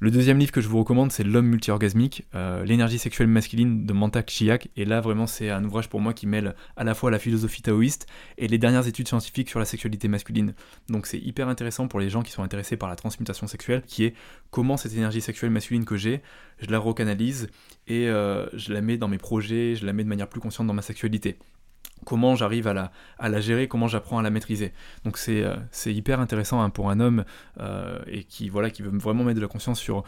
Le 0.00 0.10
deuxième 0.10 0.38
livre 0.38 0.52
que 0.52 0.60
je 0.60 0.68
vous 0.68 0.78
recommande, 0.78 1.12
c'est 1.12 1.24
L'homme 1.24 1.46
multi-orgasmique, 1.46 2.26
euh, 2.34 2.64
l'énergie 2.64 2.98
sexuelle 2.98 3.28
masculine 3.28 3.86
de 3.86 3.92
Mantak 3.92 4.30
Chiak. 4.30 4.68
Et 4.76 4.84
là, 4.84 5.00
vraiment, 5.00 5.26
c'est 5.26 5.50
un 5.50 5.64
ouvrage 5.64 5.88
pour 5.88 6.00
moi 6.00 6.12
qui 6.12 6.26
mêle 6.26 6.54
à 6.76 6.84
la 6.84 6.94
fois 6.94 7.10
la 7.10 7.18
philosophie 7.18 7.62
taoïste 7.62 8.06
et 8.38 8.48
les 8.48 8.58
dernières 8.58 8.86
études 8.86 9.08
scientifiques 9.08 9.48
sur 9.48 9.58
la 9.58 9.64
sexualité 9.64 10.08
masculine. 10.08 10.54
Donc 10.88 11.06
c'est 11.06 11.18
hyper 11.18 11.48
intéressant 11.48 11.88
pour 11.88 12.00
les 12.00 12.10
gens 12.10 12.22
qui 12.22 12.32
sont 12.32 12.42
intéressés 12.42 12.76
par 12.76 12.88
la 12.88 12.96
transmutation 12.96 13.46
sexuelle, 13.46 13.82
qui 13.86 14.04
est 14.04 14.14
comment 14.50 14.76
cette 14.76 14.94
énergie 14.94 15.20
sexuelle 15.20 15.50
masculine 15.50 15.84
que 15.84 15.96
j'ai, 15.96 16.22
je 16.58 16.70
la 16.70 16.78
recanalise 16.78 17.48
et 17.86 18.06
je 18.06 18.72
la 18.72 18.80
mets 18.80 18.96
dans 18.96 19.08
mes 19.08 19.18
projets, 19.18 19.74
je 19.74 19.86
la 19.86 19.92
mets 19.92 20.04
de 20.04 20.08
manière 20.08 20.28
plus 20.28 20.40
consciente 20.40 20.66
dans 20.66 20.74
ma 20.74 20.82
sexualité 20.82 21.38
comment 22.04 22.36
j'arrive 22.36 22.66
à 22.66 22.74
la, 23.28 23.40
gérer, 23.40 23.68
comment 23.68 23.88
j'apprends 23.88 24.18
à 24.18 24.22
la 24.22 24.30
maîtriser. 24.30 24.72
Donc 25.04 25.18
c'est 25.18 25.42
euh, 25.42 25.56
hyper 25.86 26.20
intéressant 26.20 26.62
hein, 26.62 26.70
pour 26.70 26.90
un 26.90 27.00
homme 27.00 27.24
euh, 27.60 27.98
et 28.06 28.24
qui, 28.24 28.48
voilà, 28.48 28.70
qui 28.70 28.82
veut 28.82 28.96
vraiment 28.96 29.24
mettre 29.24 29.36
de 29.36 29.42
la 29.42 29.48
conscience 29.48 29.80
sur, 29.80 30.04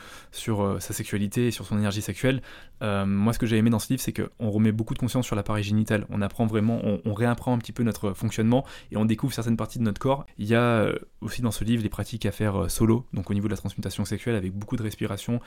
euh, 0.62 0.80
sa 0.80 0.92
sexualité 0.92 1.48
et 1.48 1.50
sur 1.50 1.66
son 1.66 1.78
énergie 1.78 2.02
sexuelle. 2.02 2.42
moi 2.80 3.32
ce 3.32 3.38
que 3.38 3.46
j'ai 3.46 3.56
aimé 3.56 3.70
dans 3.70 3.78
ce 3.78 3.88
livre 3.88 4.02
c'est 4.02 4.12
qu'on 4.12 4.50
remet 4.50 4.72
beaucoup 4.72 4.94
de 4.94 4.98
conscience 4.98 5.26
sur 5.26 5.36
l'appareil 5.36 5.64
génital. 5.64 6.06
On 6.10 6.20
apprend 6.20 6.46
vraiment, 6.46 6.80
on, 7.04 7.14
réapprend 7.14 7.54
un 7.54 7.58
petit 7.58 7.72
peu 7.72 7.82
notre 7.82 8.12
fonctionnement 8.12 8.64
et 8.90 8.96
on 8.96 9.04
découvre 9.04 9.32
certaines 9.32 9.56
parties 9.56 9.78
de 9.78 9.84
notre 9.84 10.00
corps. 10.00 10.26
Il 10.38 10.46
y 10.46 10.54
a 10.54 10.88
aussi 11.20 11.42
dans 11.42 11.52
ce 11.52 11.64
livre 11.64 11.82
des 11.82 11.88
pratiques 11.88 12.26
à 12.26 12.32
faire 12.32 12.70
solo, 12.70 13.06
donc 13.12 13.30
au 13.30 13.34
niveau 13.34 13.46
de 13.46 13.52
la 13.52 13.56
transmutation 13.56 14.04
sexuelle 14.04 14.34
avec 14.34 14.52
beaucoup 14.52 14.76
de 14.76 14.82
respiration, 14.82 15.40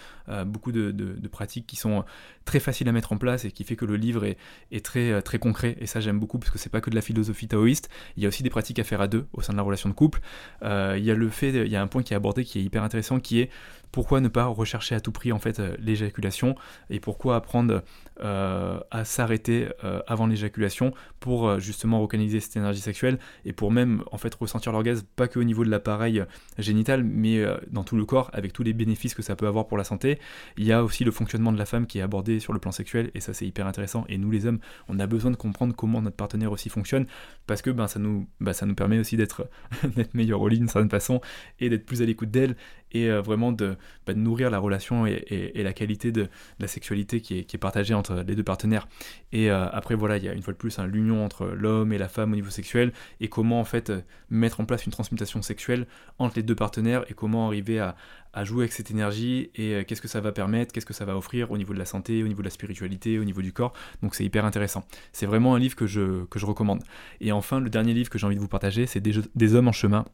beaucoup 0.45 0.71
de, 0.71 1.27
pratiques 1.27 1.67
qui 1.67 1.75
sont 1.75 2.05
très 2.45 2.59
faciles 2.59 2.87
à 2.87 2.91
mettre 2.91 3.11
en 3.11 3.17
place 3.17 3.43
et 3.45 3.51
qui 3.51 3.63
fait 3.63 3.75
que 3.75 3.85
le 3.85 3.97
livre 3.97 4.23
est, 4.25 4.85
très 4.85 5.39
concret 5.39 5.75
et 5.79 5.85
ça 5.85 5.99
j'aime 5.99 6.19
beaucoup 6.19 6.36
parce 6.37 6.51
que 6.51 6.57
c'est 6.57 6.69
pas 6.69 6.81
que 6.81 6.89
de 6.89 6.95
la 6.95 7.01
philosophie 7.01 7.47
taoïste, 7.47 7.89
il 8.15 8.23
y 8.23 8.25
a 8.25 8.29
aussi 8.29 8.43
des 8.43 8.49
pratiques 8.49 8.79
à 8.79 8.83
faire 8.83 9.01
à 9.01 9.07
deux 9.07 9.25
au 9.33 9.41
sein 9.41 9.53
de 9.53 9.57
la 9.57 9.63
relation 9.63 9.89
de 9.89 9.93
couple. 9.93 10.19
Euh, 10.63 10.95
il 10.97 11.03
y 11.03 11.11
a 11.11 11.15
le 11.15 11.29
fait, 11.29 11.49
il 11.49 11.71
y 11.71 11.75
a 11.75 11.81
un 11.81 11.87
point 11.87 12.03
qui 12.03 12.13
est 12.13 12.15
abordé 12.17 12.43
qui 12.43 12.59
est 12.59 12.63
hyper 12.63 12.83
intéressant 12.83 13.19
qui 13.19 13.39
est 13.41 13.49
pourquoi 13.91 14.21
ne 14.21 14.27
pas 14.27 14.45
rechercher 14.45 14.95
à 14.95 14.99
tout 14.99 15.11
prix 15.11 15.31
en 15.31 15.39
fait 15.39 15.59
euh, 15.59 15.75
l'éjaculation 15.79 16.55
et 16.89 16.99
pourquoi 16.99 17.35
apprendre 17.35 17.83
euh, 18.21 18.79
à 18.91 19.05
s'arrêter 19.05 19.67
euh, 19.83 20.01
avant 20.07 20.27
l'éjaculation 20.27 20.93
pour 21.19 21.59
justement 21.59 22.01
recanaliser 22.01 22.39
cette 22.39 22.55
énergie 22.57 22.81
sexuelle 22.81 23.19
et 23.45 23.53
pour 23.53 23.71
même 23.71 24.03
en 24.11 24.17
fait 24.17 24.33
ressentir 24.35 24.71
l'orgasme 24.71 25.05
pas 25.15 25.27
que 25.27 25.39
au 25.39 25.43
niveau 25.43 25.63
de 25.63 25.69
l'appareil 25.69 26.23
génital 26.57 27.03
mais 27.03 27.43
dans 27.69 27.83
tout 27.83 27.95
le 27.95 28.05
corps 28.05 28.29
avec 28.33 28.53
tous 28.53 28.63
les 28.63 28.73
bénéfices 28.73 29.13
que 29.13 29.21
ça 29.21 29.35
peut 29.35 29.47
avoir 29.47 29.67
pour 29.67 29.77
la 29.77 29.83
santé. 29.83 30.19
Il 30.57 30.65
y 30.65 30.71
a 30.71 30.83
aussi 30.83 31.03
le 31.03 31.11
fonctionnement 31.11 31.51
de 31.51 31.57
la 31.57 31.65
femme 31.65 31.87
qui 31.87 31.99
est 31.99 32.01
abordé 32.01 32.39
sur 32.39 32.53
le 32.53 32.59
plan 32.59 32.71
sexuel 32.71 33.11
et 33.13 33.19
ça 33.19 33.33
c'est 33.33 33.45
hyper 33.45 33.67
intéressant 33.67 34.05
et 34.09 34.17
nous 34.17 34.31
les 34.31 34.45
hommes 34.45 34.59
on 34.87 34.99
a 34.99 35.07
besoin 35.07 35.31
de 35.31 35.35
comprendre 35.35 35.75
comment 35.75 36.01
notre 36.01 36.15
partenaire 36.15 36.51
aussi 36.51 36.69
fonctionne 36.69 37.05
parce 37.45 37.61
que 37.61 37.69
ben, 37.69 37.87
ça, 37.87 37.99
nous, 37.99 38.27
ça 38.51 38.65
nous 38.65 38.75
permet 38.75 38.99
aussi 38.99 39.17
d'être 39.17 39.49
meilleur 40.13 40.41
au 40.41 40.47
lit 40.47 40.59
d'une 40.59 40.67
certaine 40.67 40.89
façon 40.89 41.21
et 41.59 41.69
d'être 41.69 41.85
plus 41.85 42.01
à 42.01 42.05
l'écoute 42.05 42.31
d'elle 42.31 42.55
et 42.91 43.09
euh, 43.09 43.21
vraiment 43.21 43.51
de, 43.51 43.75
bah, 44.05 44.13
de, 44.13 44.19
nourrir 44.19 44.49
la 44.49 44.59
relation 44.59 45.05
et, 45.05 45.51
la 45.55 45.73
qualité 45.73 46.11
de, 46.11 46.27
la 46.59 46.67
sexualité 46.67 47.21
qui 47.21 47.39
est, 47.39 47.57
partagée 47.57 47.93
entre 47.93 48.23
les 48.27 48.35
deux 48.35 48.43
partenaires. 48.43 48.87
Et 49.31 49.49
euh, 49.49 49.67
après, 49.71 49.95
voilà, 49.95 50.17
il 50.17 50.23
y 50.23 50.29
a 50.29 50.33
une 50.33 50.43
fois 50.43 50.53
de 50.53 50.57
plus 50.57 50.77
hein, 50.79 50.87
l'union 50.87 51.23
entre 51.23 51.47
l'homme 51.47 51.91
et 51.91 51.97
la 51.97 52.07
femme 52.07 52.33
au 52.33 52.35
niveau 52.35 52.49
sexuel 52.49 52.93
et 53.19 53.29
comment 53.29 53.59
en 53.59 53.65
fait 53.65 53.89
euh, 53.89 54.01
mettre 54.29 54.59
en 54.59 54.65
place 54.65 54.85
une 54.85 54.91
transmutation 54.91 55.41
sexuelle 55.41 55.87
entre 56.19 56.35
les 56.35 56.43
deux 56.43 56.55
partenaires 56.55 57.03
et 57.09 57.13
comment 57.13 57.47
arriver 57.47 57.79
à, 57.79 57.95
jouer 58.43 58.65
avec 58.65 58.73
cette 58.73 58.91
énergie 58.91 59.49
et 59.55 59.83
qu'est-ce 59.85 60.01
que 60.01 60.07
ça 60.07 60.21
va 60.21 60.31
permettre, 60.31 60.71
qu'est-ce 60.71 60.85
que 60.85 60.93
ça 60.93 61.05
va 61.05 61.17
offrir 61.17 61.49
au 61.49 61.57
niveau 61.57 61.73
de 61.73 61.79
la 61.79 61.85
santé, 61.85 62.21
au 62.21 62.27
niveau 62.27 62.43
de 62.43 62.45
la 62.45 62.51
spiritualité, 62.51 63.17
au 63.17 63.23
niveau 63.23 63.41
du 63.41 63.51
corps. 63.51 63.73
Donc 64.03 64.13
c'est 64.13 64.23
hyper 64.23 64.45
intéressant. 64.45 64.85
C'est 65.11 65.25
vraiment 65.25 65.55
un 65.55 65.59
livre 65.59 65.75
que 65.75 65.87
je, 65.87 66.23
que 66.25 66.37
je 66.37 66.45
recommande. 66.45 66.83
Et 67.19 67.31
enfin, 67.31 67.59
le 67.59 67.71
dernier 67.71 67.95
livre 67.95 68.11
que 68.11 68.19
j'ai 68.19 68.27
envie 68.27 68.35
de 68.35 68.39
vous 68.39 68.47
partager, 68.47 68.85
c'est 68.85 69.01
des 69.01 69.55
hommes 69.55 69.67
en 69.67 69.71
chemin 69.71 70.05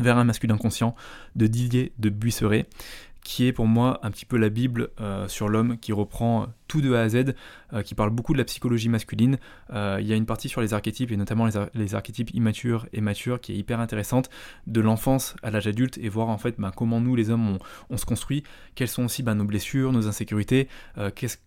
vers 0.00 0.18
un 0.18 0.24
masculin 0.24 0.56
conscient 0.56 0.94
de 1.36 1.46
Didier 1.46 1.92
de 1.98 2.08
Buisseret, 2.08 2.66
qui 3.22 3.46
est 3.46 3.52
pour 3.52 3.66
moi 3.66 4.00
un 4.02 4.10
petit 4.10 4.26
peu 4.26 4.36
la 4.36 4.48
Bible 4.48 4.90
euh, 5.00 5.28
sur 5.28 5.48
l'homme, 5.48 5.78
qui 5.78 5.92
reprend 5.92 6.46
tout 6.66 6.80
de 6.80 6.94
A 6.94 7.00
à 7.00 7.08
Z, 7.08 7.34
euh, 7.72 7.82
qui 7.82 7.94
parle 7.94 8.10
beaucoup 8.10 8.34
de 8.34 8.38
la 8.38 8.44
psychologie 8.44 8.88
masculine. 8.88 9.38
Euh, 9.72 9.98
il 10.00 10.06
y 10.06 10.12
a 10.12 10.16
une 10.16 10.26
partie 10.26 10.48
sur 10.48 10.60
les 10.60 10.74
archétypes, 10.74 11.12
et 11.12 11.16
notamment 11.16 11.48
les, 11.74 11.94
archétypes 11.94 12.30
immatures 12.34 12.86
et 12.92 13.00
matures, 13.00 13.40
qui 13.40 13.52
est 13.52 13.56
hyper 13.56 13.80
intéressante, 13.80 14.28
de 14.66 14.80
l'enfance 14.80 15.34
à 15.42 15.50
l'âge 15.50 15.66
adulte, 15.66 15.98
et 15.98 16.08
voir 16.08 16.28
en 16.28 16.38
fait 16.38 16.54
ben, 16.58 16.70
comment 16.74 17.00
nous, 17.00 17.16
les 17.16 17.30
hommes, 17.30 17.58
on, 17.90 17.96
se 17.96 18.04
construit, 18.04 18.44
quelles 18.74 18.88
sont 18.88 19.04
aussi 19.04 19.22
ben, 19.22 19.34
nos 19.34 19.44
blessures, 19.44 19.92
nos 19.92 20.06
insécurités, 20.06 20.68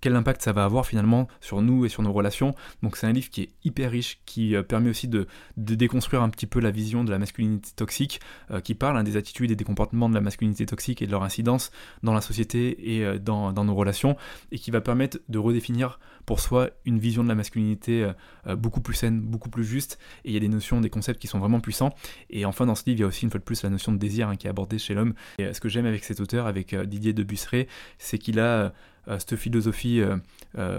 quel 0.02 0.16
impact 0.16 0.42
ça 0.42 0.54
va 0.54 0.66
avoir 0.66 0.86
finalement 0.86 1.28
sur 1.40 1.62
nous 1.62 1.86
et 1.86 1.90
sur 1.90 2.04
nos 2.04 2.12
relations. 2.12 2.56
Donc 2.84 2.98
c'est 2.98 3.08
un 3.08 3.12
livre 3.12 3.30
qui 3.30 3.42
est 3.42 3.50
hyper 3.64 3.92
riche, 3.92 4.20
qui 4.26 4.56
permet 4.68 4.90
aussi 4.90 5.08
de, 5.08 5.28
déconstruire 5.58 6.24
un 6.24 6.30
petit 6.30 6.48
peu 6.48 6.60
la 6.60 6.72
vision 6.72 7.04
de 7.04 7.12
la 7.12 7.20
masculinité 7.20 7.70
toxique, 7.76 8.20
qui 8.64 8.76
parle 8.76 8.98
hein, 8.98 9.04
des 9.04 9.18
attitudes 9.18 9.52
et 9.52 9.56
des 9.56 9.64
comportements 9.64 10.10
de 10.10 10.16
la 10.16 10.22
masculinité 10.22 10.66
toxique 10.66 11.02
et 11.02 11.06
de 11.06 11.12
leur 11.12 11.24
incidence 11.24 11.61
dans 12.04 12.14
la 12.14 12.22
société 12.22 12.96
et 12.96 13.20
dans 13.20 13.52
nos 13.54 13.76
relations, 13.76 14.16
et 14.52 14.58
qui 14.58 14.72
va 14.72 14.82
permettre 14.82 15.20
de 15.30 15.38
redéfinir 15.38 16.00
pour 16.26 16.40
soi 16.40 16.70
une 16.86 17.00
vision 17.00 17.24
de 17.24 17.30
la 17.30 17.36
masculinité 17.36 18.04
euh, 18.04 18.14
euh, 18.48 18.56
beaucoup 18.56 18.82
plus 18.82 18.94
saine, 18.94 19.20
beaucoup 19.20 19.50
plus 19.50 19.64
juste, 19.64 20.00
et 20.26 20.30
il 20.30 20.34
y 20.34 20.38
a 20.38 20.40
des 20.40 20.48
notions, 20.48 20.82
des 20.82 20.90
concepts 20.90 21.20
qui 21.20 21.28
sont 21.28 21.40
vraiment 21.40 21.60
puissants. 21.60 21.94
Et 22.30 22.46
enfin, 22.46 22.66
dans 22.66 22.76
ce 22.76 22.84
livre, 22.86 23.00
il 23.00 23.02
y 23.02 23.04
a 23.04 23.08
aussi 23.08 23.26
une 23.26 23.32
fois 23.32 23.40
de 23.40 23.44
plus 23.44 23.64
la 23.64 23.70
notion 23.70 23.92
de 23.92 23.98
désir 23.98 24.30
hein, 24.30 24.36
qui 24.36 24.48
est 24.48 24.50
abordée 24.50 24.78
chez 24.78 24.94
l'homme. 24.94 25.14
Et 25.40 25.46
euh, 25.46 25.54
ce 25.54 25.60
que 25.60 25.70
j'aime 25.70 25.86
avec 25.86 26.04
cet 26.04 26.20
auteur, 26.20 26.48
avec 26.48 26.76
Didier 26.76 27.14
de 27.14 27.24
Busseret, 27.24 27.68
c'est 27.98 28.18
qu'il 28.18 28.40
a 28.40 28.74
cette 29.08 29.36
philosophie 29.36 30.02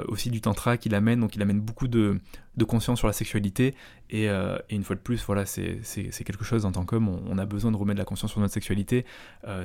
aussi 0.09 0.31
du 0.31 0.41
tantra 0.41 0.77
qu'il 0.77 0.95
amène, 0.95 1.21
donc 1.21 1.37
il 1.37 1.43
amène 1.43 1.61
beaucoup 1.61 1.89
de, 1.89 2.21
conscience 2.67 2.99
sur 2.99 3.07
la 3.07 3.13
sexualité, 3.13 3.75
et, 4.11 4.29
une 4.71 4.85
fois 4.85 4.97
de 4.97 5.01
plus, 5.01 5.25
voilà, 5.25 5.45
c'est 5.47 5.81
quelque 6.25 6.45
chose 6.45 6.65
en 6.65 6.73
tant 6.73 6.85
qu'homme, 6.85 7.09
on, 7.09 7.39
a 7.39 7.45
besoin 7.45 7.73
de 7.73 7.77
remettre 7.77 7.97
de 7.97 8.03
la 8.03 8.05
conscience 8.05 8.31
sur 8.31 8.41
notre 8.41 8.55
sexualité, 8.55 9.05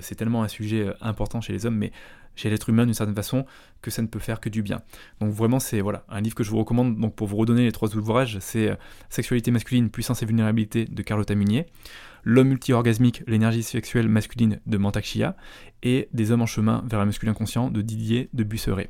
c'est 0.02 0.16
tellement 0.16 0.44
un 0.44 0.48
sujet 0.48 0.92
important 1.02 1.42
chez 1.42 1.54
les 1.54 1.66
hommes, 1.66 1.78
mais 1.78 1.92
chez 2.38 2.50
l'être 2.50 2.70
humain 2.70 2.86
d'une 2.86 2.94
certaine 2.94 3.16
façon 3.16 3.46
que 3.82 3.92
ça 3.92 4.02
ne 4.02 4.08
peut 4.08 4.20
faire 4.20 4.40
que 4.40 4.48
du 4.48 4.62
bien. 4.62 4.82
Donc 5.20 5.34
vraiment 5.34 5.60
c'est 5.60 5.82
voilà 5.82 6.06
un 6.08 6.22
livre 6.22 6.36
que 6.36 6.44
je 6.44 6.52
vous 6.52 6.60
recommande 6.60 6.98
donc 6.98 7.16
pour 7.16 7.28
vous 7.28 7.36
redonner 7.36 7.66
les 7.66 7.72
trois 7.74 7.94
ouvrages, 7.96 8.38
c'est 8.40 8.70
euh, 8.70 8.76
Sexualité 9.10 9.52
masculine, 9.52 9.90
puissance 9.90 10.22
et 10.24 10.26
vulnérabilité 10.26 10.86
de 10.86 11.02
Carlotta 11.02 11.36
Munier, 11.36 11.66
L'homme 12.30 12.50
multi-orgasmique, 12.50 13.24
l'énergie 13.26 13.64
sexuelle 13.64 14.10
masculine 14.10 14.60
de 14.66 14.78
Mantak 14.78 15.06
Chia 15.06 15.38
et 15.82 16.10
Des 16.12 16.32
hommes 16.32 16.42
en 16.42 16.46
chemin 16.46 16.84
vers 16.86 17.00
un 17.00 17.06
masculin 17.06 17.32
conscient 17.34 17.70
de 17.70 17.82
Didier 17.82 18.28
de 18.34 18.44
Busseret. 18.44 18.90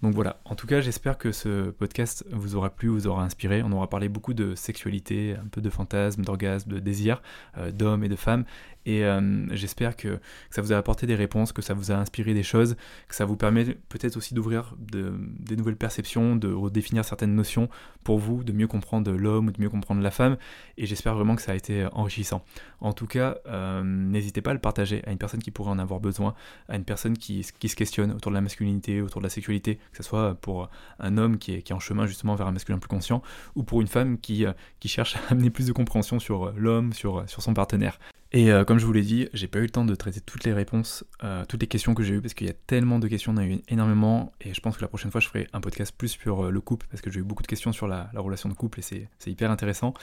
Donc 0.00 0.14
voilà, 0.14 0.40
en 0.44 0.54
tout 0.54 0.68
cas 0.68 0.80
j'espère 0.80 1.18
que 1.18 1.32
ce 1.32 1.70
podcast 1.70 2.24
vous 2.30 2.54
aura 2.54 2.70
plu, 2.70 2.86
vous 2.86 3.08
aura 3.08 3.24
inspiré. 3.24 3.64
On 3.64 3.72
aura 3.72 3.90
parlé 3.90 4.08
beaucoup 4.08 4.32
de 4.32 4.54
sexualité, 4.54 5.34
un 5.44 5.48
peu 5.48 5.60
de 5.60 5.70
fantasme, 5.70 6.22
d'orgasme, 6.22 6.70
de 6.70 6.78
désir, 6.78 7.20
euh, 7.56 7.72
d'hommes 7.72 8.04
et 8.04 8.08
de 8.08 8.14
femmes. 8.14 8.44
Et 8.86 9.04
j'espère 9.50 9.96
que, 9.96 10.18
ça 10.50 10.62
vous 10.62 10.72
a 10.72 10.76
apporté 10.76 11.06
des 11.06 11.14
réponses, 11.14 11.52
que 11.52 11.62
ça 11.62 11.74
vous 11.74 11.90
a 11.90 11.94
inspiré 11.94 12.32
des 12.32 12.42
choses, 12.42 12.76
que 13.08 13.14
ça 13.14 13.24
vous 13.24 13.36
permet 13.36 13.64
peut-être 13.88 14.16
aussi 14.16 14.34
d'ouvrir 14.34 14.74
des 14.78 15.56
nouvelles 15.56 15.76
perceptions, 15.76 16.36
de 16.36 16.50
redéfinir 16.52 17.04
certaines 17.04 17.34
notions 17.34 17.68
pour 18.02 18.18
vous, 18.18 18.44
de 18.44 18.52
mieux 18.52 18.66
comprendre 18.66 19.12
l'homme 19.12 19.48
ou 19.48 19.50
de 19.50 19.60
mieux 19.60 19.68
comprendre 19.68 20.00
la 20.00 20.10
femme. 20.10 20.38
Et 20.78 20.86
j'espère 20.86 21.14
vraiment 21.14 21.36
que 21.36 21.42
ça 21.42 21.52
a 21.52 21.54
été 21.54 21.86
enrichissant. 21.92 22.42
En 22.80 22.92
tout 22.92 23.06
cas, 23.06 23.36
n'hésitez 23.84 24.40
pas 24.40 24.50
à 24.50 24.54
le 24.54 24.60
partager 24.60 25.02
à 25.06 25.12
une 25.12 25.18
personne 25.18 25.42
qui 25.42 25.50
pourrait 25.50 25.70
en 25.70 25.78
avoir 25.78 26.00
besoin, 26.00 26.34
à 26.68 26.76
une 26.76 26.84
personne 26.84 27.18
qui, 27.18 27.42
se 27.42 27.52
questionne 27.52 28.12
autour 28.12 28.30
de 28.30 28.36
la 28.36 28.40
masculinité, 28.40 29.02
autour 29.02 29.20
de 29.20 29.26
la 29.26 29.30
sexualité, 29.30 29.76
que 29.92 29.98
ce 29.98 30.02
soit 30.02 30.34
pour 30.34 30.70
un 30.98 31.18
homme 31.18 31.38
qui 31.38 31.52
est, 31.52 31.72
en 31.72 31.80
chemin 31.80 32.06
justement 32.06 32.34
vers 32.34 32.46
un 32.46 32.52
masculin 32.52 32.78
plus 32.78 32.88
conscient, 32.88 33.22
ou 33.54 33.62
pour 33.62 33.82
une 33.82 33.86
femme 33.86 34.18
qui, 34.18 34.46
qui 34.80 34.88
cherche 34.88 35.16
à 35.16 35.20
amener 35.30 35.50
plus 35.50 35.66
de 35.66 35.72
compréhension 35.72 36.18
sur 36.18 36.52
l'homme, 36.52 36.94
sur 36.94 37.26
son 37.28 37.52
partenaire. 37.52 37.98
Et 38.30 38.52
euh, 38.52 38.64
comme 38.64 38.78
je 38.78 38.84
vous 38.84 38.92
l'ai 38.92 39.02
dit, 39.02 39.28
j'ai 39.32 39.48
pas 39.48 39.58
eu 39.58 39.62
le 39.62 39.70
temps 39.70 39.86
de 39.86 39.94
traiter 39.94 40.20
toutes 40.20 40.44
les 40.44 40.52
réponses, 40.52 41.02
euh, 41.24 41.46
toutes 41.46 41.62
les 41.62 41.66
questions 41.66 41.94
que 41.94 42.02
j'ai 42.02 42.14
eues, 42.14 42.20
parce 42.20 42.34
qu'il 42.34 42.46
y 42.46 42.50
a 42.50 42.56
tellement 42.66 42.98
de 42.98 43.08
questions, 43.08 43.32
on 43.32 43.38
a 43.38 43.44
eu 43.44 43.62
énormément, 43.68 44.34
et 44.42 44.52
je 44.52 44.60
pense 44.60 44.76
que 44.76 44.82
la 44.82 44.88
prochaine 44.88 45.10
fois 45.10 45.22
je 45.22 45.28
ferai 45.28 45.48
un 45.54 45.62
podcast 45.62 45.94
plus 45.96 46.08
sur 46.08 46.44
euh, 46.44 46.50
le 46.50 46.60
couple, 46.60 46.86
parce 46.90 47.00
que 47.00 47.10
j'ai 47.10 47.20
eu 47.20 47.22
beaucoup 47.22 47.42
de 47.42 47.48
questions 47.48 47.72
sur 47.72 47.88
la, 47.88 48.10
relation 48.14 48.50
de 48.50 48.54
couple, 48.54 48.80
et 48.80 48.82
c'est 48.82 49.30
hyper 49.30 49.50
intéressant. 49.50 49.94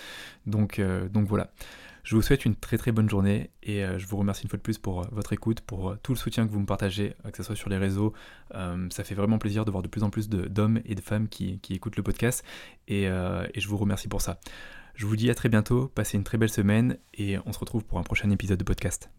Donc, 0.47 0.81
voilà. 1.13 1.51
Je 2.03 2.15
vous 2.15 2.21
souhaite 2.21 2.45
une 2.45 2.55
très 2.55 2.77
très 2.77 2.91
bonne 2.91 3.09
journée, 3.09 3.49
et 3.63 3.83
je 3.97 4.05
vous 4.07 4.17
remercie 4.17 4.43
une 4.43 4.49
fois 4.49 4.57
de 4.57 4.63
plus 4.63 4.77
pour 4.77 5.07
votre 5.11 5.33
écoute, 5.33 5.61
pour 5.61 5.95
tout 6.01 6.13
le 6.13 6.17
soutien 6.17 6.45
que 6.45 6.51
vous 6.51 6.59
me 6.59 6.65
partagez, 6.65 7.15
que 7.31 7.37
ce 7.37 7.43
soit 7.43 7.55
sur 7.55 7.69
les 7.69 7.77
réseaux. 7.77 8.13
ça 8.51 9.03
fait 9.03 9.15
vraiment 9.15 9.37
plaisir 9.37 9.65
de 9.65 9.71
voir 9.71 9.83
de 9.83 9.87
plus 9.87 10.03
en 10.03 10.09
plus 10.09 10.29
d'hommes 10.29 10.81
et 10.85 10.95
de 10.95 11.01
femmes 11.01 11.27
qui, 11.27 11.59
écoutent 11.69 11.97
le 11.97 12.03
podcast, 12.03 12.43
et 12.87 13.05
je 13.07 13.67
vous 13.67 13.77
remercie 13.77 14.07
pour 14.07 14.21
ça. 14.21 14.39
Je 14.95 15.05
vous 15.05 15.17
dis 15.17 15.29
à 15.29 15.35
très 15.35 15.49
bientôt, 15.49 15.87
passez 15.93 16.17
une 16.17 16.23
très 16.23 16.37
belle 16.37 16.49
semaine 16.49 16.97
et 17.13 17.37
on 17.45 17.51
se 17.51 17.59
retrouve 17.59 17.83
pour 17.83 17.99
un 17.99 18.03
prochain 18.03 18.29
épisode 18.29 18.59
de 18.59 18.63
podcast. 18.63 19.09